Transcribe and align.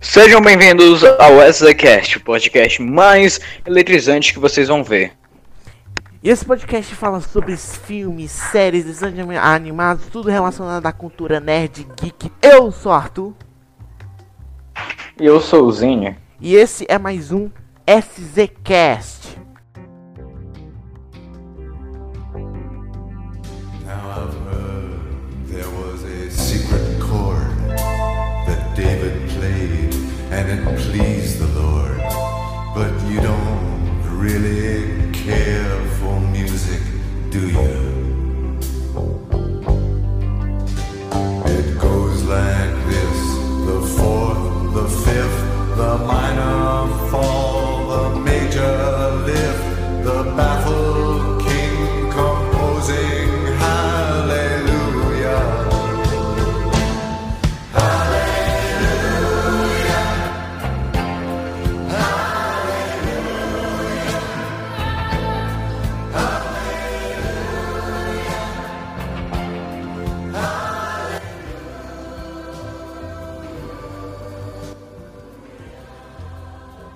Sejam 0.00 0.40
bem-vindos 0.40 1.02
ao 1.04 1.40
SZCast, 1.52 2.18
o 2.18 2.20
podcast 2.20 2.82
mais 2.82 3.40
eletrizante 3.66 4.32
que 4.32 4.38
vocês 4.38 4.68
vão 4.68 4.84
ver. 4.84 5.12
E 6.22 6.30
esse 6.30 6.44
podcast 6.44 6.94
fala 6.94 7.20
sobre 7.20 7.56
filmes, 7.56 8.30
séries, 8.30 8.84
desenhos 8.84 9.36
animados, 9.36 10.06
tudo 10.06 10.30
relacionado 10.30 10.86
à 10.86 10.92
cultura 10.92 11.40
nerd, 11.40 11.86
geek. 12.00 12.30
Eu 12.42 12.70
sou 12.72 12.92
o 12.92 12.94
Arthur. 12.94 13.34
E 15.20 15.24
eu 15.24 15.40
sou 15.40 15.64
o 15.64 15.72
Zinho. 15.72 16.16
E 16.40 16.54
esse 16.54 16.84
é 16.88 16.98
mais 16.98 17.30
um 17.30 17.50
SZCast. 17.86 19.23
Really 34.24 35.12
care 35.12 35.84
for 35.98 36.18
music, 36.18 36.80
do 37.30 37.46
you? 37.46 37.83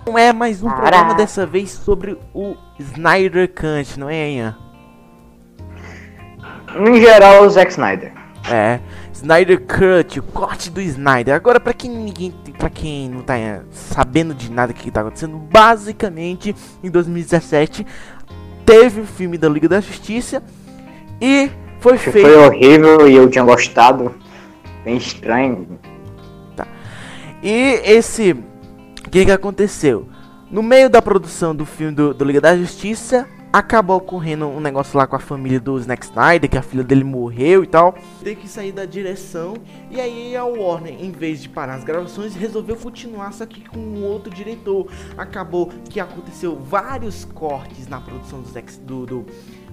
Não 0.09 0.17
é 0.17 0.33
mais 0.33 0.63
um 0.63 0.71
programa 0.71 1.13
dessa 1.13 1.45
vez 1.45 1.71
sobre 1.71 2.17
o 2.33 2.57
Snyder 2.81 3.47
Cut, 3.47 4.01
não 4.01 4.09
é, 4.09 4.31
Ian? 4.31 4.57
Em 6.75 6.99
geral, 6.99 7.45
o 7.45 7.51
Zack 7.51 7.73
Snyder. 7.73 8.15
É, 8.51 8.81
Snyder 9.13 9.61
Cut, 9.67 10.19
o 10.19 10.23
corte 10.23 10.71
do 10.71 10.81
Snyder. 10.81 11.35
Agora, 11.35 11.61
pra 11.61 11.75
quem 11.75 11.91
ninguém, 11.91 12.33
para 12.57 12.71
quem 12.71 13.11
não 13.11 13.21
tá 13.21 13.37
é, 13.37 13.61
sabendo 13.71 14.33
de 14.33 14.51
nada 14.51 14.73
que 14.73 14.91
tá 14.91 15.03
acontecendo, 15.03 15.37
basicamente 15.37 16.57
em 16.83 16.91
2017 16.91 17.87
teve 18.65 19.03
o 19.03 19.07
filme 19.07 19.37
da 19.37 19.47
Liga 19.47 19.69
da 19.69 19.81
Justiça 19.83 20.43
e 21.21 21.51
foi 21.81 21.99
feito 21.99 22.27
foi 22.27 22.47
horrível 22.47 23.07
e 23.07 23.15
eu 23.15 23.29
tinha 23.29 23.45
gostado. 23.45 24.15
Bem 24.87 24.97
estranho. 24.97 25.79
E 27.43 27.81
esse. 27.85 28.37
O 29.09 29.11
que, 29.11 29.25
que 29.25 29.31
aconteceu? 29.31 30.07
No 30.51 30.63
meio 30.63 30.91
da 30.91 31.01
produção 31.01 31.57
do 31.57 31.65
filme 31.65 31.95
do, 31.95 32.13
do 32.13 32.27
Liga 32.27 32.43
da 32.43 32.55
Justiça, 32.55 33.27
acabou 33.51 33.97
ocorrendo 33.97 34.47
um 34.47 34.61
negócio 34.61 34.99
lá 34.99 35.07
com 35.07 35.17
a 35.17 35.19
família 35.19 35.59
do 35.59 35.81
Zack 35.81 36.05
Snyder, 36.05 36.51
que 36.51 36.59
a 36.59 36.63
filha 36.63 36.85
dele 36.85 37.05
morreu 37.05 37.65
e 37.65 37.67
tal. 37.67 37.97
Tem 38.23 38.37
que 38.37 38.47
sair 38.47 38.71
da 38.71 38.85
direção. 38.85 39.55
E 39.91 39.99
aí 39.99 40.37
a 40.37 40.45
Warner, 40.45 40.95
em 41.03 41.11
vez 41.11 41.41
de 41.41 41.49
parar 41.49 41.77
as 41.77 41.85
gravações, 41.85 42.35
resolveu 42.35 42.77
continuar, 42.77 43.33
só 43.33 43.47
que 43.47 43.67
com 43.67 43.79
um 43.79 44.05
outro 44.05 44.31
diretor. 44.31 44.87
Acabou 45.17 45.71
que 45.89 45.99
aconteceu 46.01 46.57
vários 46.57 47.25
cortes 47.25 47.89
na 47.89 48.03
produção 48.03 48.43
do 48.43 48.49
Zack 48.51 48.79
do, 48.81 49.07
do, 49.07 49.27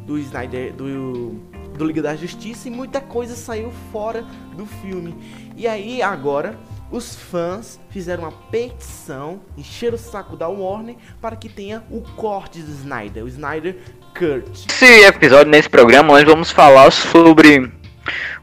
do 0.06 0.18
Snyder, 0.18 0.74
do, 0.74 1.32
do 1.78 1.84
Liga 1.84 2.02
da 2.02 2.16
Justiça, 2.16 2.70
e 2.70 2.72
muita 2.72 3.02
coisa 3.02 3.36
saiu 3.36 3.70
fora 3.92 4.24
do 4.56 4.66
filme. 4.66 5.14
E 5.58 5.68
aí 5.68 6.02
agora 6.02 6.58
os 6.92 7.16
fãs 7.16 7.80
fizeram 7.90 8.24
uma 8.24 8.32
petição, 8.32 9.42
encheram 9.58 9.96
o 9.96 10.00
saco 10.00 10.38
da 10.38 10.48
Warner 10.48 10.96
para 11.22 11.36
que 11.36 11.50
tenha 11.50 11.84
o 11.90 12.02
corte 12.02 12.62
do 12.62 12.72
Snyder, 12.72 13.24
o 13.24 13.28
Snyder 13.28 13.76
Cut. 14.14 14.68
Nesse 14.68 15.06
episódio, 15.06 15.52
nesse 15.52 15.70
programa, 15.70 16.14
nós 16.14 16.24
vamos 16.24 16.52
falar 16.52 16.92
sobre 16.92 17.72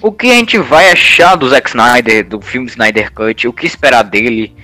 o 0.01 0.13
que 0.13 0.31
a 0.31 0.35
gente 0.35 0.59
vai 0.59 0.91
achar 0.91 1.37
do 1.37 1.49
Zack 1.49 1.69
Snyder, 1.69 2.27
do 2.27 2.41
filme 2.41 2.67
Snyder 2.69 3.13
Cut, 3.13 3.47
o 3.47 3.53
que 3.53 3.67
esperar 3.67 4.03
dele. 4.03 4.55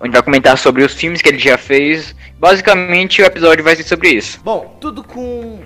A 0.00 0.04
gente 0.06 0.14
vai 0.14 0.22
comentar 0.22 0.58
sobre 0.58 0.82
os 0.82 0.94
filmes 0.94 1.22
que 1.22 1.28
ele 1.28 1.38
já 1.38 1.56
fez. 1.56 2.14
Basicamente, 2.38 3.22
o 3.22 3.24
episódio 3.24 3.62
vai 3.62 3.76
ser 3.76 3.84
sobre 3.84 4.08
isso. 4.08 4.40
Bom, 4.42 4.76
tudo 4.80 5.04
com 5.04 5.60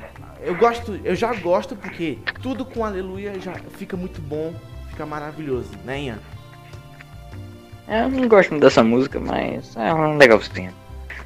eu 0.46 0.54
gosto, 0.54 1.00
eu 1.02 1.16
já 1.16 1.34
gosto 1.34 1.74
porque 1.74 2.18
tudo 2.40 2.64
com 2.64 2.84
Aleluia 2.84 3.32
já 3.40 3.54
fica 3.76 3.96
muito 3.96 4.20
bom, 4.20 4.54
fica 4.90 5.04
maravilhoso, 5.04 5.70
né, 5.84 6.02
Ian? 6.02 6.18
Eu 7.88 8.08
não 8.08 8.28
gosto 8.28 8.50
muito 8.50 8.62
dessa 8.62 8.82
música, 8.82 9.20
mas 9.20 9.74
é 9.76 9.94
um 9.94 10.16
legalzinho. 10.16 10.72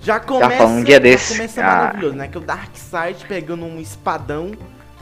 Já 0.02 0.18
começa, 0.18 0.56
falando 0.56 0.78
um 0.78 0.84
dia 0.84 0.94
já 0.94 1.00
desse. 1.00 1.34
começa 1.36 1.60
Ah. 1.62 1.64
maravilhoso, 1.66 2.14
né? 2.16 2.28
Que 2.28 2.36
é 2.38 2.40
o 2.40 2.44
Darkseid 2.44 3.24
pegando 3.26 3.64
um 3.64 3.80
espadão, 3.80 4.52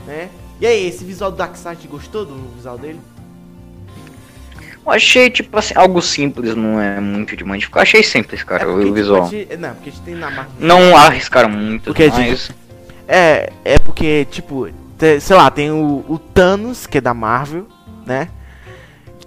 né? 0.05 0.29
E 0.59 0.65
aí, 0.67 0.87
esse 0.87 1.03
visual 1.05 1.31
do 1.31 1.37
Darkseid 1.37 1.87
gostou 1.87 2.25
do 2.25 2.35
visual 2.55 2.77
dele? 2.77 2.99
Eu 4.85 4.91
achei, 4.91 5.29
tipo 5.29 5.57
assim, 5.57 5.73
algo 5.75 6.01
simples, 6.01 6.55
não 6.55 6.79
é 6.79 6.99
muito 6.99 7.35
de 7.35 7.43
modificar. 7.43 7.83
Achei 7.83 8.01
simples, 8.03 8.43
cara, 8.43 8.65
porque, 8.65 8.85
o 8.85 8.93
visual. 8.93 9.21
não, 9.21 9.29
porque 9.75 9.89
a 9.89 9.91
gente 9.91 10.01
tem 10.03 10.15
na. 10.15 10.47
Não 10.59 10.97
arriscaram 10.97 11.49
muito, 11.49 11.85
Porque, 11.85 12.07
mas. 12.07 12.51
É, 13.07 13.51
é 13.63 13.79
porque, 13.79 14.25
tipo, 14.29 14.69
sei 15.21 15.35
lá, 15.35 15.49
tem 15.49 15.71
o, 15.71 16.05
o 16.07 16.19
Thanos, 16.19 16.85
que 16.87 16.97
é 16.97 17.01
da 17.01 17.13
Marvel, 17.13 17.67
né? 18.05 18.29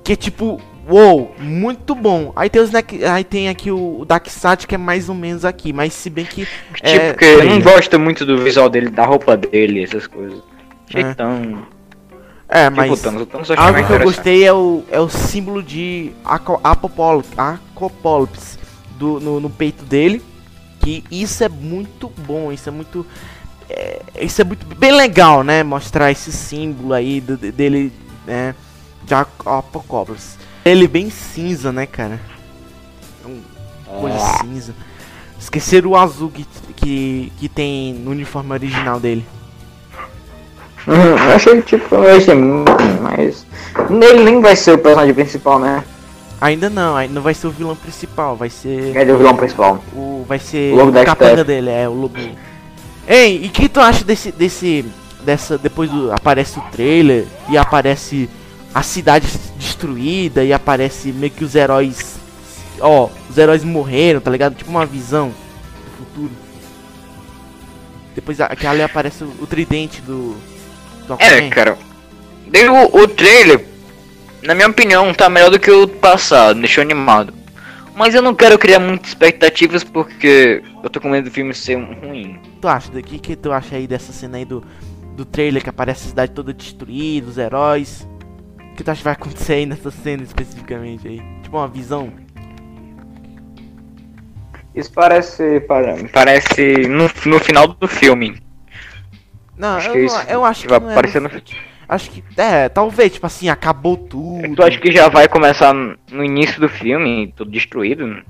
Que 0.04 0.12
é 0.12 0.16
tipo, 0.16 0.60
uou, 0.88 1.34
muito 1.38 1.94
bom. 1.94 2.32
Aí 2.36 2.48
tem, 2.50 2.60
os, 2.62 2.70
Neck- 2.70 3.04
aí 3.04 3.24
tem 3.24 3.48
aqui 3.48 3.70
o, 3.70 4.00
o 4.00 4.04
Darkseid, 4.04 4.66
que 4.66 4.74
é 4.74 4.78
mais 4.78 5.08
ou 5.08 5.14
menos 5.14 5.44
aqui, 5.44 5.72
mas 5.72 5.92
se 5.92 6.08
bem 6.10 6.24
que. 6.24 6.44
Tipo, 6.74 6.78
é, 6.82 7.12
que 7.14 7.24
eu 7.24 7.44
não 7.44 7.60
gosto 7.60 7.98
muito 7.98 8.24
do 8.26 8.38
visual 8.38 8.68
dele, 8.68 8.90
da 8.90 9.04
roupa 9.04 9.36
dele, 9.36 9.82
essas 9.82 10.06
coisas. 10.06 10.40
Achei 10.88 11.02
É. 11.02 11.14
tão. 11.14 11.62
É, 12.48 12.64
Tipo, 12.64 12.76
mas. 12.76 13.00
Thanos, 13.00 13.22
o 13.22 13.26
Thanos 13.26 13.50
Algo 13.52 13.86
que 13.86 13.92
eu 13.92 14.00
gostei 14.00 14.44
é 14.44 14.52
o, 14.52 14.84
é 14.90 15.00
o 15.00 15.08
símbolo 15.08 15.62
de 15.62 16.12
aco- 16.24 16.60
apopol- 16.62 17.24
Acopólipse 17.36 18.58
do, 18.98 19.18
no, 19.20 19.40
no 19.40 19.48
peito 19.50 19.84
dele. 19.84 20.22
Que 20.80 21.04
isso 21.10 21.42
é 21.44 21.48
muito 21.48 22.12
bom, 22.26 22.52
isso 22.52 22.68
é 22.68 22.72
muito. 22.72 23.06
é, 23.70 24.00
isso 24.20 24.40
é 24.40 24.44
muito 24.44 24.66
bem 24.76 24.92
legal, 24.92 25.42
né? 25.44 25.62
Mostrar 25.62 26.10
esse 26.10 26.30
símbolo 26.32 26.92
aí 26.92 27.20
do- 27.20 27.36
de- 27.36 27.52
dele, 27.52 27.92
né? 28.26 28.54
De 29.04 29.14
Ac- 29.14 29.46
Apocalipse. 29.46 30.36
Ele 30.64 30.86
bem 30.86 31.10
cinza, 31.10 31.72
né, 31.72 31.86
cara? 31.86 32.20
É 33.24 34.00
coisa 34.00 34.18
cinza. 34.40 34.74
Esqueceram 35.38 35.90
o 35.90 35.96
azul 35.96 36.30
que, 36.30 36.46
que, 36.76 37.32
que 37.36 37.48
tem 37.48 37.94
no 37.94 38.12
uniforme 38.12 38.52
original 38.52 39.00
dele. 39.00 39.26
Uhum, 40.86 40.94
eu 40.94 41.34
achei 41.34 41.62
tipo, 41.62 41.94
eu 41.94 42.16
achei 42.16 42.34
muito, 42.34 42.70
mas. 43.00 43.46
Ele 43.90 44.24
nem 44.24 44.40
vai 44.40 44.56
ser 44.56 44.72
o 44.72 44.78
personagem 44.78 45.14
principal, 45.14 45.58
né? 45.58 45.84
Ainda 46.40 46.68
não, 46.68 46.96
ainda 46.96 47.14
não 47.14 47.22
vai 47.22 47.34
ser 47.34 47.46
o 47.46 47.50
vilão 47.50 47.76
principal, 47.76 48.36
vai 48.36 48.50
ser. 48.50 48.96
Ele 48.96 49.10
é 49.10 49.14
o 49.14 49.18
vilão 49.18 49.36
principal. 49.36 49.82
O, 49.94 50.24
vai 50.26 50.40
ser 50.40 50.72
O 50.72 50.76
lobo 50.76 50.88
o 50.88 50.92
da 50.92 51.04
capanga 51.04 51.44
dele, 51.44 51.70
é 51.70 51.88
o 51.88 51.92
lobo. 51.92 52.18
Ei, 53.06 53.44
e 53.44 53.46
o 53.46 53.50
que 53.50 53.68
tu 53.68 53.80
acha 53.80 54.04
desse. 54.04 54.32
desse. 54.32 54.84
dessa. 55.24 55.56
Depois 55.56 55.88
do. 55.88 56.12
aparece 56.12 56.58
o 56.58 56.62
trailer 56.72 57.26
e 57.48 57.56
aparece 57.56 58.28
a 58.74 58.82
cidade 58.82 59.28
destruída 59.82 60.44
e 60.44 60.52
aparece 60.52 61.12
meio 61.12 61.32
que 61.32 61.44
os 61.44 61.54
heróis. 61.54 62.16
Ó, 62.80 63.08
os 63.28 63.36
heróis 63.36 63.64
morreram, 63.64 64.20
tá 64.20 64.30
ligado? 64.30 64.54
Tipo 64.54 64.70
uma 64.70 64.86
visão 64.86 65.28
do 65.28 65.90
futuro. 66.04 66.30
Depois 68.14 68.40
a- 68.40 68.48
que 68.54 68.66
ali 68.66 68.82
aparece 68.82 69.24
o, 69.24 69.32
o 69.40 69.46
tridente 69.46 70.00
do. 70.02 70.36
do 71.06 71.14
É, 71.18 71.48
cara. 71.50 71.76
Daí 72.46 72.68
o, 72.68 72.96
o 72.96 73.08
trailer, 73.08 73.64
na 74.42 74.54
minha 74.54 74.68
opinião, 74.68 75.12
tá 75.14 75.28
melhor 75.28 75.50
do 75.50 75.58
que 75.58 75.70
o 75.70 75.88
passado, 75.88 76.60
deixou 76.60 76.82
animado. 76.82 77.32
Mas 77.94 78.14
eu 78.14 78.22
não 78.22 78.34
quero 78.34 78.58
criar 78.58 78.78
muitas 78.78 79.08
expectativas 79.10 79.84
porque 79.84 80.62
eu 80.82 80.88
tô 80.88 80.98
com 81.00 81.10
medo 81.10 81.28
do 81.28 81.30
filme 81.32 81.52
ser 81.52 81.76
um 81.76 81.92
ruim. 81.94 82.40
tu 82.60 82.66
acha? 82.68 82.90
O 82.90 83.02
que, 83.02 83.18
que 83.18 83.36
tu 83.36 83.52
acha 83.52 83.76
aí 83.76 83.86
dessa 83.86 84.12
cena 84.12 84.38
aí 84.38 84.46
do, 84.46 84.64
do 85.14 85.26
trailer 85.26 85.62
que 85.62 85.68
aparece 85.68 86.06
a 86.06 86.08
cidade 86.08 86.32
toda 86.32 86.54
destruída, 86.54 87.28
os 87.28 87.36
heróis? 87.36 88.06
Que 88.82 88.86
tu 88.86 88.90
acha 88.90 88.98
que 88.98 89.04
vai 89.04 89.12
acontecer 89.12 89.52
aí 89.52 89.64
nessa 89.66 89.92
cena 89.92 90.24
especificamente 90.24 91.06
aí? 91.06 91.22
Tipo 91.44 91.56
uma 91.56 91.68
visão? 91.68 92.12
Isso 94.74 94.92
parece. 94.92 95.60
pare- 95.60 96.08
Parece 96.08 96.88
no, 96.88 97.04
no 97.26 97.38
final 97.38 97.68
do 97.68 97.86
filme. 97.86 98.42
Não, 99.56 99.76
Acho 99.76 99.90
eu, 99.90 99.92
que 99.92 99.98
é 99.98 100.00
não- 100.00 100.06
isso 100.06 100.20
eu 100.28 100.44
acho 100.44 100.62
que 100.62 100.68
vai 100.68 100.80
não 100.80 100.88
é 100.88 100.92
aparecer 100.94 101.20
no- 101.20 101.28
no- 101.28 101.42
Acho 101.88 102.10
que, 102.10 102.24
é, 102.36 102.68
talvez, 102.70 103.12
tipo 103.12 103.24
assim, 103.26 103.48
acabou 103.48 103.96
tudo. 103.96 104.56
Tu 104.56 104.62
acha 104.64 104.78
que 104.80 104.90
já 104.90 105.08
vai 105.08 105.28
começar 105.28 105.72
no 105.74 106.24
início 106.24 106.60
do 106.60 106.68
filme, 106.68 107.32
tudo 107.36 107.52
destruído? 107.52 108.22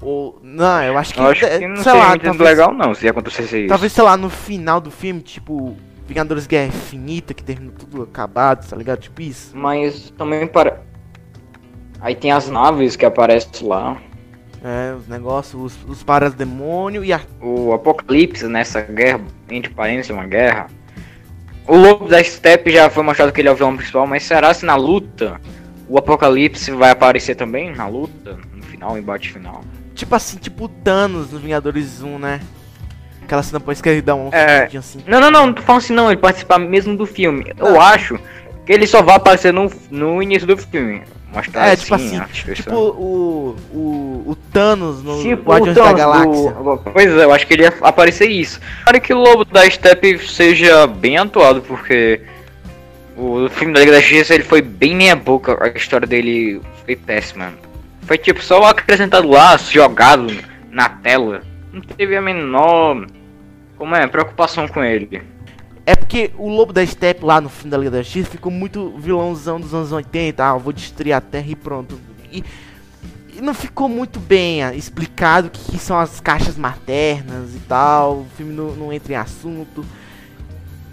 Ou, 0.00 0.38
não, 0.40 0.82
eu 0.84 0.96
acho 0.96 1.14
que, 1.14 1.18
Eu 1.20 1.26
acho 1.26 1.40
que 1.48 1.66
não 1.66 1.82
sei 1.82 1.92
lá, 1.94 2.10
muito 2.10 2.22
talvez, 2.22 2.48
legal 2.48 2.72
não, 2.72 2.94
se 2.94 3.08
acontecesse 3.08 3.58
isso. 3.60 3.68
talvez, 3.68 3.92
sei 3.92 4.04
lá, 4.04 4.16
no 4.16 4.30
final 4.30 4.80
do 4.80 4.90
filme, 4.92 5.20
tipo, 5.20 5.76
Vingadores 6.08 6.46
Guerra 6.46 6.68
Infinita, 6.68 7.34
que 7.34 7.42
termina 7.44 7.70
tudo 7.78 8.02
acabado, 8.02 8.66
tá 8.66 8.74
ligado? 8.74 8.98
Tipo 9.00 9.20
isso. 9.20 9.54
Mas 9.54 10.10
também 10.16 10.46
para... 10.46 10.80
Aí 12.00 12.14
tem 12.14 12.32
as 12.32 12.48
naves 12.48 12.96
que 12.96 13.04
aparecem 13.04 13.68
lá. 13.68 13.98
É, 14.64 14.94
os 14.94 15.06
negócios, 15.06 15.76
os, 15.76 15.90
os 15.90 16.02
parademônios 16.02 17.06
e 17.06 17.12
a 17.12 17.20
O 17.40 17.72
Apocalipse 17.74 18.46
nessa 18.48 18.80
guerra, 18.80 19.20
entre 19.50 19.72
parênteses, 19.72 20.10
uma 20.10 20.26
guerra. 20.26 20.68
O 21.66 21.76
Lobo 21.76 22.08
da 22.08 22.24
Steppe 22.24 22.72
já 22.72 22.88
foi 22.88 23.02
mostrado 23.02 23.30
que 23.30 23.40
ele 23.42 23.48
é 23.48 23.52
o 23.52 23.54
vilão 23.54 23.76
principal, 23.76 24.06
mas 24.06 24.22
será 24.22 24.54
se 24.54 24.64
na 24.64 24.74
luta 24.74 25.38
o 25.86 25.98
Apocalipse 25.98 26.70
vai 26.70 26.90
aparecer 26.90 27.34
também 27.34 27.74
na 27.74 27.86
luta? 27.86 28.38
No 28.54 28.62
final, 28.62 28.96
embate 28.96 29.30
final? 29.30 29.62
Tipo 29.94 30.14
assim, 30.14 30.38
tipo 30.38 30.64
o 30.64 30.68
Thanos 30.68 31.32
no 31.32 31.38
Vingadores 31.38 32.02
1, 32.02 32.18
né? 32.18 32.40
Aquela 33.28 33.42
cena 33.42 33.62
ele 33.84 34.00
dá 34.00 34.14
um 34.14 34.30
É. 34.32 34.66
assim. 34.78 35.00
Não, 35.06 35.20
não, 35.20 35.30
não, 35.30 35.46
não 35.48 35.52
tô 35.52 35.60
falando 35.60 35.82
assim 35.82 35.92
não, 35.92 36.10
ele 36.10 36.16
participar 36.18 36.58
mesmo 36.58 36.96
do 36.96 37.04
filme. 37.04 37.52
Eu 37.58 37.78
Ah. 37.78 37.90
acho 37.90 38.18
que 38.64 38.72
ele 38.72 38.86
só 38.86 39.02
vai 39.02 39.16
aparecer 39.16 39.52
no, 39.52 39.70
no 39.90 40.22
início 40.22 40.46
do 40.46 40.56
filme. 40.56 41.02
Mostrar 41.30 41.66
É, 41.68 41.72
assim, 41.72 41.82
tipo 41.82 41.94
assim, 41.94 42.16
a 42.18 42.24
destruição. 42.24 42.64
tipo 42.64 42.74
o, 42.78 43.56
o, 43.70 44.24
o 44.30 44.34
Thanos 44.50 45.02
no 45.02 45.20
Tipo, 45.20 45.50
Guardiões 45.50 45.76
o 45.76 45.80
da 45.80 45.84
Thanos 45.84 46.00
Galáxia. 46.00 46.50
do- 46.52 46.78
Pois 46.90 47.06
é, 47.18 47.24
eu 47.24 47.32
acho 47.34 47.46
que 47.46 47.52
ele 47.52 47.62
ia 47.64 47.74
aparecer 47.82 48.30
isso. 48.30 48.58
Para 48.82 48.98
que 48.98 49.12
o 49.12 49.18
Lobo 49.18 49.44
da 49.44 49.68
Steppe 49.68 50.18
seja 50.26 50.86
bem 50.86 51.18
atuado, 51.18 51.60
porque 51.60 52.22
o 53.14 53.46
filme 53.50 53.74
da 53.74 53.80
Liga 53.80 53.92
da 53.92 54.00
Justiça 54.00 54.34
ele 54.34 54.42
foi 54.44 54.62
bem 54.62 54.96
meia 54.96 55.14
boca, 55.14 55.58
a 55.62 55.68
história 55.76 56.06
dele 56.06 56.62
foi 56.86 56.96
péssima. 56.96 57.52
Foi 58.06 58.16
tipo 58.16 58.42
só 58.42 58.64
acrescentado 58.64 59.28
lá, 59.28 59.54
jogado 59.58 60.34
na 60.70 60.88
tela. 60.88 61.42
Não 61.70 61.82
teve 61.82 62.16
a 62.16 62.22
menor 62.22 63.04
como 63.78 63.94
é, 63.94 64.06
preocupação 64.06 64.66
com 64.66 64.82
ele. 64.82 65.22
É 65.86 65.94
porque 65.94 66.32
o 66.36 66.48
Lobo 66.50 66.72
da 66.72 66.84
Steppe 66.84 67.24
lá 67.24 67.40
no 67.40 67.48
fim 67.48 67.68
da 67.68 67.78
Liga 67.78 67.90
da 67.90 68.02
Justiça 68.02 68.28
ficou 68.28 68.52
muito 68.52 68.92
vilãozão 68.98 69.58
dos 69.58 69.72
anos 69.72 69.92
80. 69.92 70.44
Ah, 70.44 70.54
eu 70.54 70.58
vou 70.58 70.72
destruir 70.72 71.14
a 71.14 71.20
Terra 71.20 71.46
e 71.48 71.56
pronto. 71.56 71.98
E, 72.30 72.44
e 73.34 73.40
não 73.40 73.54
ficou 73.54 73.88
muito 73.88 74.20
bem 74.20 74.62
ah, 74.62 74.74
explicado 74.74 75.48
o 75.48 75.50
que, 75.50 75.72
que 75.72 75.78
são 75.78 75.98
as 75.98 76.20
caixas 76.20 76.58
maternas 76.58 77.54
e 77.54 77.60
tal. 77.60 78.18
O 78.18 78.26
filme 78.36 78.52
não, 78.52 78.72
não 78.72 78.92
entra 78.92 79.14
em 79.14 79.16
assunto. 79.16 79.82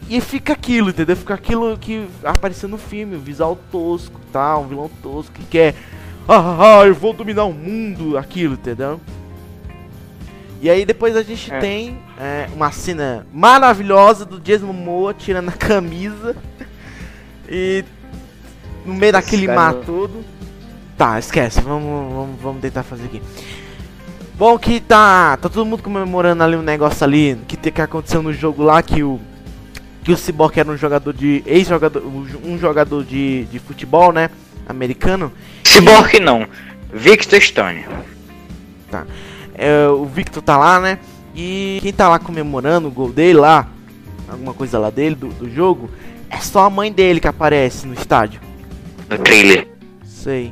E 0.08 0.22
fica 0.22 0.54
aquilo, 0.54 0.92
entendeu? 0.92 1.18
Fica 1.18 1.34
aquilo 1.34 1.78
que 1.78 2.08
apareceu 2.24 2.70
no 2.70 2.78
filme, 2.78 3.16
o 3.16 3.20
visual 3.20 3.58
tosco 3.72 4.22
tal, 4.32 4.62
um 4.62 4.68
vilão 4.68 4.90
tosco 5.02 5.34
que 5.34 5.44
quer. 5.46 5.76
Ah, 6.28 6.80
ah, 6.80 6.86
eu 6.86 6.96
vou 6.96 7.12
dominar 7.12 7.46
o 7.46 7.54
mundo, 7.54 8.18
aquilo, 8.18 8.54
entendeu? 8.54 9.02
E 10.66 10.70
aí 10.72 10.84
depois 10.84 11.16
a 11.16 11.22
gente 11.22 11.54
É. 11.54 11.60
tem 11.60 11.96
é, 12.20 12.48
uma 12.56 12.72
cena 12.72 13.28
maravilhosa 13.32 14.26
do 14.26 14.40
Jason 14.40 14.66
Momoa 14.66 15.14
tirando 15.14 15.50
a 15.50 15.52
camisa 15.52 16.36
e 17.48 17.86
no 18.84 18.96
meio 18.96 19.12
daquele 19.14 19.46
cara- 19.46 19.60
mar 19.62 19.74
todo. 19.76 20.26
Tá, 20.98 21.20
esquece, 21.20 21.62
vamos, 21.62 22.12
vamos, 22.12 22.42
vamos 22.42 22.62
tentar 22.64 22.82
fazer 22.82 23.06
aqui. 23.06 23.22
Bom 24.40 24.58
que 24.58 24.80
tá, 24.80 25.38
tá 25.38 25.48
todo 25.50 25.64
mundo 25.68 25.84
comemorando 25.84 26.42
ali 26.42 26.56
um 26.56 26.64
negócio 26.64 27.04
ali 27.04 27.38
que, 27.48 27.56
te- 27.56 27.70
que 27.70 27.80
aconteceu 27.84 28.24
no 28.24 28.34
jogo 28.34 28.64
lá 28.64 28.82
que 28.82 29.04
o 29.04 29.20
que 30.04 30.12
o 30.12 30.18
Cyborg 30.18 30.60
era 30.60 30.72
um 30.72 30.78
jogador 30.78 31.14
de 31.14 31.44
ex-jogador, 31.46 32.02
um 32.44 32.58
jogador 32.58 33.04
de, 33.04 33.46
de 33.52 33.60
futebol, 33.60 34.12
né, 34.12 34.32
americano. 34.68 35.32
Cyborg 35.64 36.20
não, 36.20 36.48
Victor 36.92 37.40
Stone. 37.40 37.86
É, 39.58 39.88
o 39.88 40.06
Victor 40.06 40.44
tá 40.44 40.58
lá, 40.58 40.80
né? 40.80 41.00
E 41.36 41.80
quem 41.82 41.92
tá 41.92 42.08
lá 42.08 42.20
comemorando 42.20 42.88
o 42.88 42.92
gol 42.92 43.12
dele 43.12 43.40
lá, 43.40 43.68
alguma 44.28 44.54
coisa 44.54 44.80
lá 44.80 44.90
dele 44.90 45.16
do, 45.16 45.28
do 45.30 45.50
jogo, 45.50 45.90
é 46.30 46.38
só 46.38 46.66
a 46.66 46.70
mãe 46.70 46.92
dele 46.92 47.20
que 47.20 47.28
aparece 47.28 47.86
no 47.88 47.94
estádio. 47.94 48.40
No 49.10 49.18
trailer. 49.20 49.68
Sei. 50.06 50.52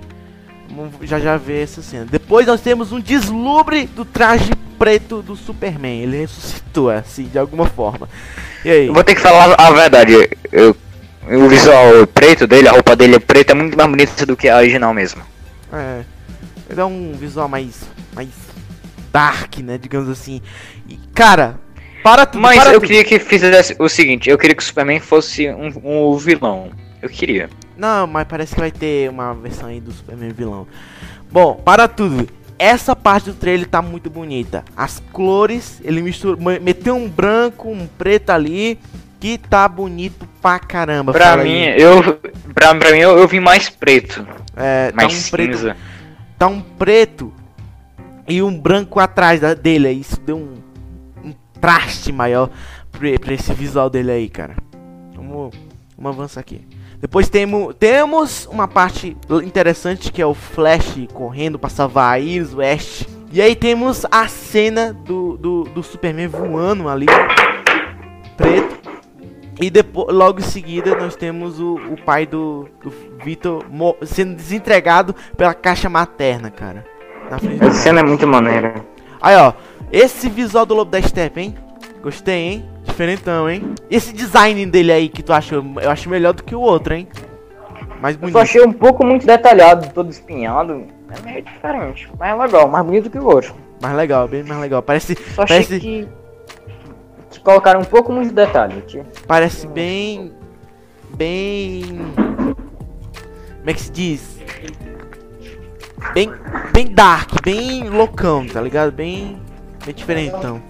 Vamos 0.70 0.94
já 1.04 1.20
já 1.20 1.38
ver 1.38 1.64
essa 1.64 1.82
cena. 1.82 2.06
Depois 2.10 2.48
nós 2.48 2.62
temos 2.62 2.92
um 2.92 3.00
deslumbre 3.00 3.86
do 3.86 4.04
traje 4.04 4.52
preto 4.78 5.22
do 5.22 5.36
Superman. 5.36 6.02
Ele 6.02 6.18
ressuscitou 6.18 6.90
assim, 6.90 7.26
de 7.26 7.38
alguma 7.38 7.68
forma. 7.68 8.10
E 8.66 8.70
aí? 8.70 8.88
Eu 8.88 8.94
vou 8.94 9.04
ter 9.04 9.16
que 9.16 9.22
falar 9.22 9.56
a 9.58 9.72
verdade. 9.72 10.30
Eu, 10.52 10.76
o 11.28 11.48
visual 11.48 12.08
preto 12.08 12.46
dele, 12.46 12.68
a 12.68 12.72
roupa 12.72 12.96
dele 12.96 13.16
é 13.16 13.20
preta, 13.20 13.54
é 13.54 13.56
muito 13.56 13.78
mais 13.78 13.90
bonita 13.90 14.26
do 14.26 14.36
que 14.36 14.50
a 14.50 14.58
original 14.58 14.94
mesmo. 14.94 15.22
É. 15.72 16.02
Ele 16.70 16.82
é 16.82 16.86
um 16.86 17.14
visual 17.14 17.48
mais. 17.48 17.82
mais 18.16 18.30
dark, 19.13 19.60
né? 19.60 19.77
Digamos 19.77 20.10
assim. 20.10 20.42
E, 20.89 20.98
cara, 21.13 21.56
para 22.04 22.25
tudo. 22.25 22.42
Mas 22.42 22.57
para 22.60 22.71
eu 22.71 22.80
tudo. 22.80 22.88
queria 22.88 23.04
que 23.06 23.19
fizesse 23.19 23.75
o 23.80 23.88
seguinte, 23.88 24.30
eu 24.30 24.38
queria 24.38 24.56
que 24.56 24.63
o 24.63 24.65
Superman 24.65 25.00
fosse 25.00 25.48
um, 25.50 25.71
um 26.12 26.18
vilão. 26.18 26.71
Eu 27.01 27.07
queria. 27.10 27.50
Não, 27.77 28.07
mas 28.07 28.27
parece 28.27 28.54
que 28.56 28.60
vai 28.62 28.71
ter 28.71 29.10
uma 29.10 29.33
versão 29.33 29.68
aí 29.69 29.80
do 29.80 29.92
Superman 29.92 30.31
vilão. 30.31 30.68
Bom, 31.31 31.54
para 31.56 31.88
tudo. 31.88 32.27
Essa 32.57 32.95
parte 32.95 33.25
do 33.31 33.33
trailer 33.36 33.68
tá 33.68 33.81
muito 33.81 34.10
bonita. 34.10 34.63
As 34.77 35.01
cores, 35.12 35.81
ele 35.83 36.01
misturou, 36.01 36.38
me- 36.38 36.60
meteu 36.60 36.95
um 36.95 37.10
branco, 37.10 37.68
um 37.69 37.88
preto 37.88 38.30
ali, 38.30 38.80
que 39.19 39.38
tá 39.38 39.68
bonito 39.68 40.27
pra 40.42 40.60
caramba. 40.60 41.12
Pra 41.12 41.36
mim, 41.38 41.65
aí. 41.65 41.81
eu. 41.81 42.01
Pra, 42.54 42.74
pra 42.75 42.92
mim 42.92 43.00
eu, 43.00 43.18
eu 43.18 43.27
vi 43.27 43.39
mais 43.39 43.69
preto. 43.69 44.25
é, 44.56 44.92
tá 44.92 44.95
Mais 44.95 45.27
um 45.27 45.31
preto, 45.31 45.57
cinza. 45.57 45.77
tá 46.38 46.48
um 46.48 46.62
preto 46.62 47.33
e 48.28 48.42
um 48.42 48.58
branco 48.60 49.00
atrás 49.00 49.40
da- 49.42 49.54
dele. 49.54 49.90
Isso 49.92 50.20
deu 50.22 50.38
um, 50.38 50.54
um 51.24 51.34
traste 51.60 52.12
maior 52.12 52.50
pra, 52.92 53.10
pra 53.20 53.34
esse 53.34 53.54
visual 53.54 53.90
dele 53.90 54.12
aí, 54.12 54.30
cara. 54.30 54.56
Vamos, 55.16 55.56
vamos 55.98 56.18
avançar 56.18 56.40
aqui. 56.40 56.66
Depois 57.00 57.28
temos, 57.28 57.75
temos 57.75 58.46
uma 58.50 58.68
parte 58.68 59.18
interessante 59.44 60.10
que 60.12 60.22
é 60.22 60.25
o 60.25 60.34
Flash 60.34 60.96
correndo 61.14 61.60
pra 61.60 61.70
salvar 61.70 62.14
a 62.14 62.20
Iris 62.20 62.54
West. 62.54 63.04
E 63.31 63.42
aí 63.42 63.56
temos 63.56 64.06
a 64.12 64.28
cena 64.28 64.94
do, 64.94 65.36
do, 65.38 65.64
do 65.66 65.84
Superman 65.84 66.28
voando 66.28 66.88
ali, 66.88 67.08
preto. 68.38 68.84
E 69.60 69.70
depois, 69.70 70.16
logo 70.16 70.40
em 70.40 70.44
seguida, 70.44 70.96
nós 70.96 71.16
temos 71.16 71.60
o, 71.60 71.75
o 71.75 72.02
pai 72.04 72.25
do, 72.25 72.68
do 72.81 72.92
Victor 73.24 73.65
sendo 74.06 74.36
desentregado 74.36 75.15
pela 75.38 75.53
caixa 75.53 75.89
materna, 75.89 76.50
cara. 76.50 76.86
Na 77.34 77.40
frente 77.40 77.60
do- 77.60 77.66
Essa 77.68 77.78
cena 77.78 78.02
é 78.02 78.04
muito 78.04 78.28
maneira. 78.28 78.75
Aí, 79.20 79.36
ó. 79.36 79.54
Esse 79.92 80.30
visual 80.30 80.66
do 80.68 80.75
Lobo 80.75 80.92
da 80.92 81.02
Steppe, 81.02 81.42
hein? 81.42 81.56
Gostei, 82.04 82.36
hein? 82.36 82.66
Diferentão, 82.84 83.50
hein? 83.50 83.74
Esse 83.90 84.13
design 84.13 84.63
dele 84.68 84.92
aí 84.92 85.10
que 85.10 85.24
tu 85.24 85.34
achou, 85.34 85.63
eu 85.82 85.90
acho 85.90 86.10
melhor 86.10 86.34
do 86.34 86.44
que 86.44 86.54
o 86.54 86.60
outro, 86.60 86.94
hein? 86.94 87.08
Mais 88.00 88.16
Eu 88.16 88.20
bonito. 88.22 88.34
só 88.36 88.42
achei 88.42 88.62
um 88.63 88.72
pouco 88.72 89.04
muito 89.04 89.25
detalhado, 89.25 89.90
todo 89.94 90.12
espinhado. 90.12 90.84
É 91.10 91.22
meio 91.22 91.42
diferente, 91.44 92.08
mas 92.20 92.30
é 92.30 92.36
legal, 92.36 92.68
mais 92.70 92.86
bonito 92.86 93.10
que 93.10 93.18
o 93.18 93.25
outro. 93.25 93.56
Mais 93.82 93.96
legal, 93.96 94.28
bem 94.28 94.44
mais 94.44 94.60
legal. 94.62 94.82
Parece, 94.84 95.16
Só 95.34 95.42
achei 95.44 95.58
parece, 95.58 95.80
que, 95.80 96.08
que 97.32 97.40
colocaram 97.40 97.80
um 97.80 97.86
pouco 97.86 98.12
muito 98.12 98.32
detalhe. 98.34 98.82
tio. 98.82 99.06
parece 99.28 99.66
bem, 99.68 100.32
bem, 101.16 101.84
como 102.16 103.70
é 103.70 103.74
que 103.74 103.82
se 103.82 103.92
diz? 103.92 104.40
Bem, 106.12 106.31
bem 106.74 106.88
dark, 106.88 107.41
bem 107.43 107.89
loucão, 107.89 108.45
tá 108.48 108.62
ligado? 108.62 108.91
Bem, 108.91 109.39
bem 109.86 109.93
diferentão. 109.93 110.62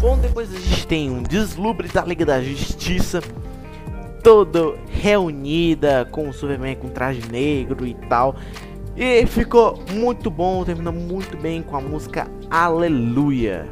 Bom, 0.00 0.18
depois 0.18 0.54
a 0.54 0.58
gente 0.58 0.86
tem 0.86 1.10
um 1.10 1.22
deslumbre 1.22 1.88
da 1.88 2.04
Liga 2.04 2.24
da 2.24 2.40
Justiça, 2.40 3.20
todo 4.22 4.76
reunida 4.88 6.06
com 6.10 6.28
o 6.28 6.32
Superman 6.32 6.76
com 6.76 6.88
traje 6.88 7.22
negro 7.30 7.86
e 7.86 7.94
tal. 8.08 8.36
E 8.96 9.26
ficou 9.26 9.82
muito 9.92 10.30
bom, 10.30 10.64
terminou 10.64 10.92
muito 10.92 11.36
bem 11.36 11.62
com 11.62 11.76
a 11.76 11.80
música 11.80 12.28
Aleluia. 12.50 13.66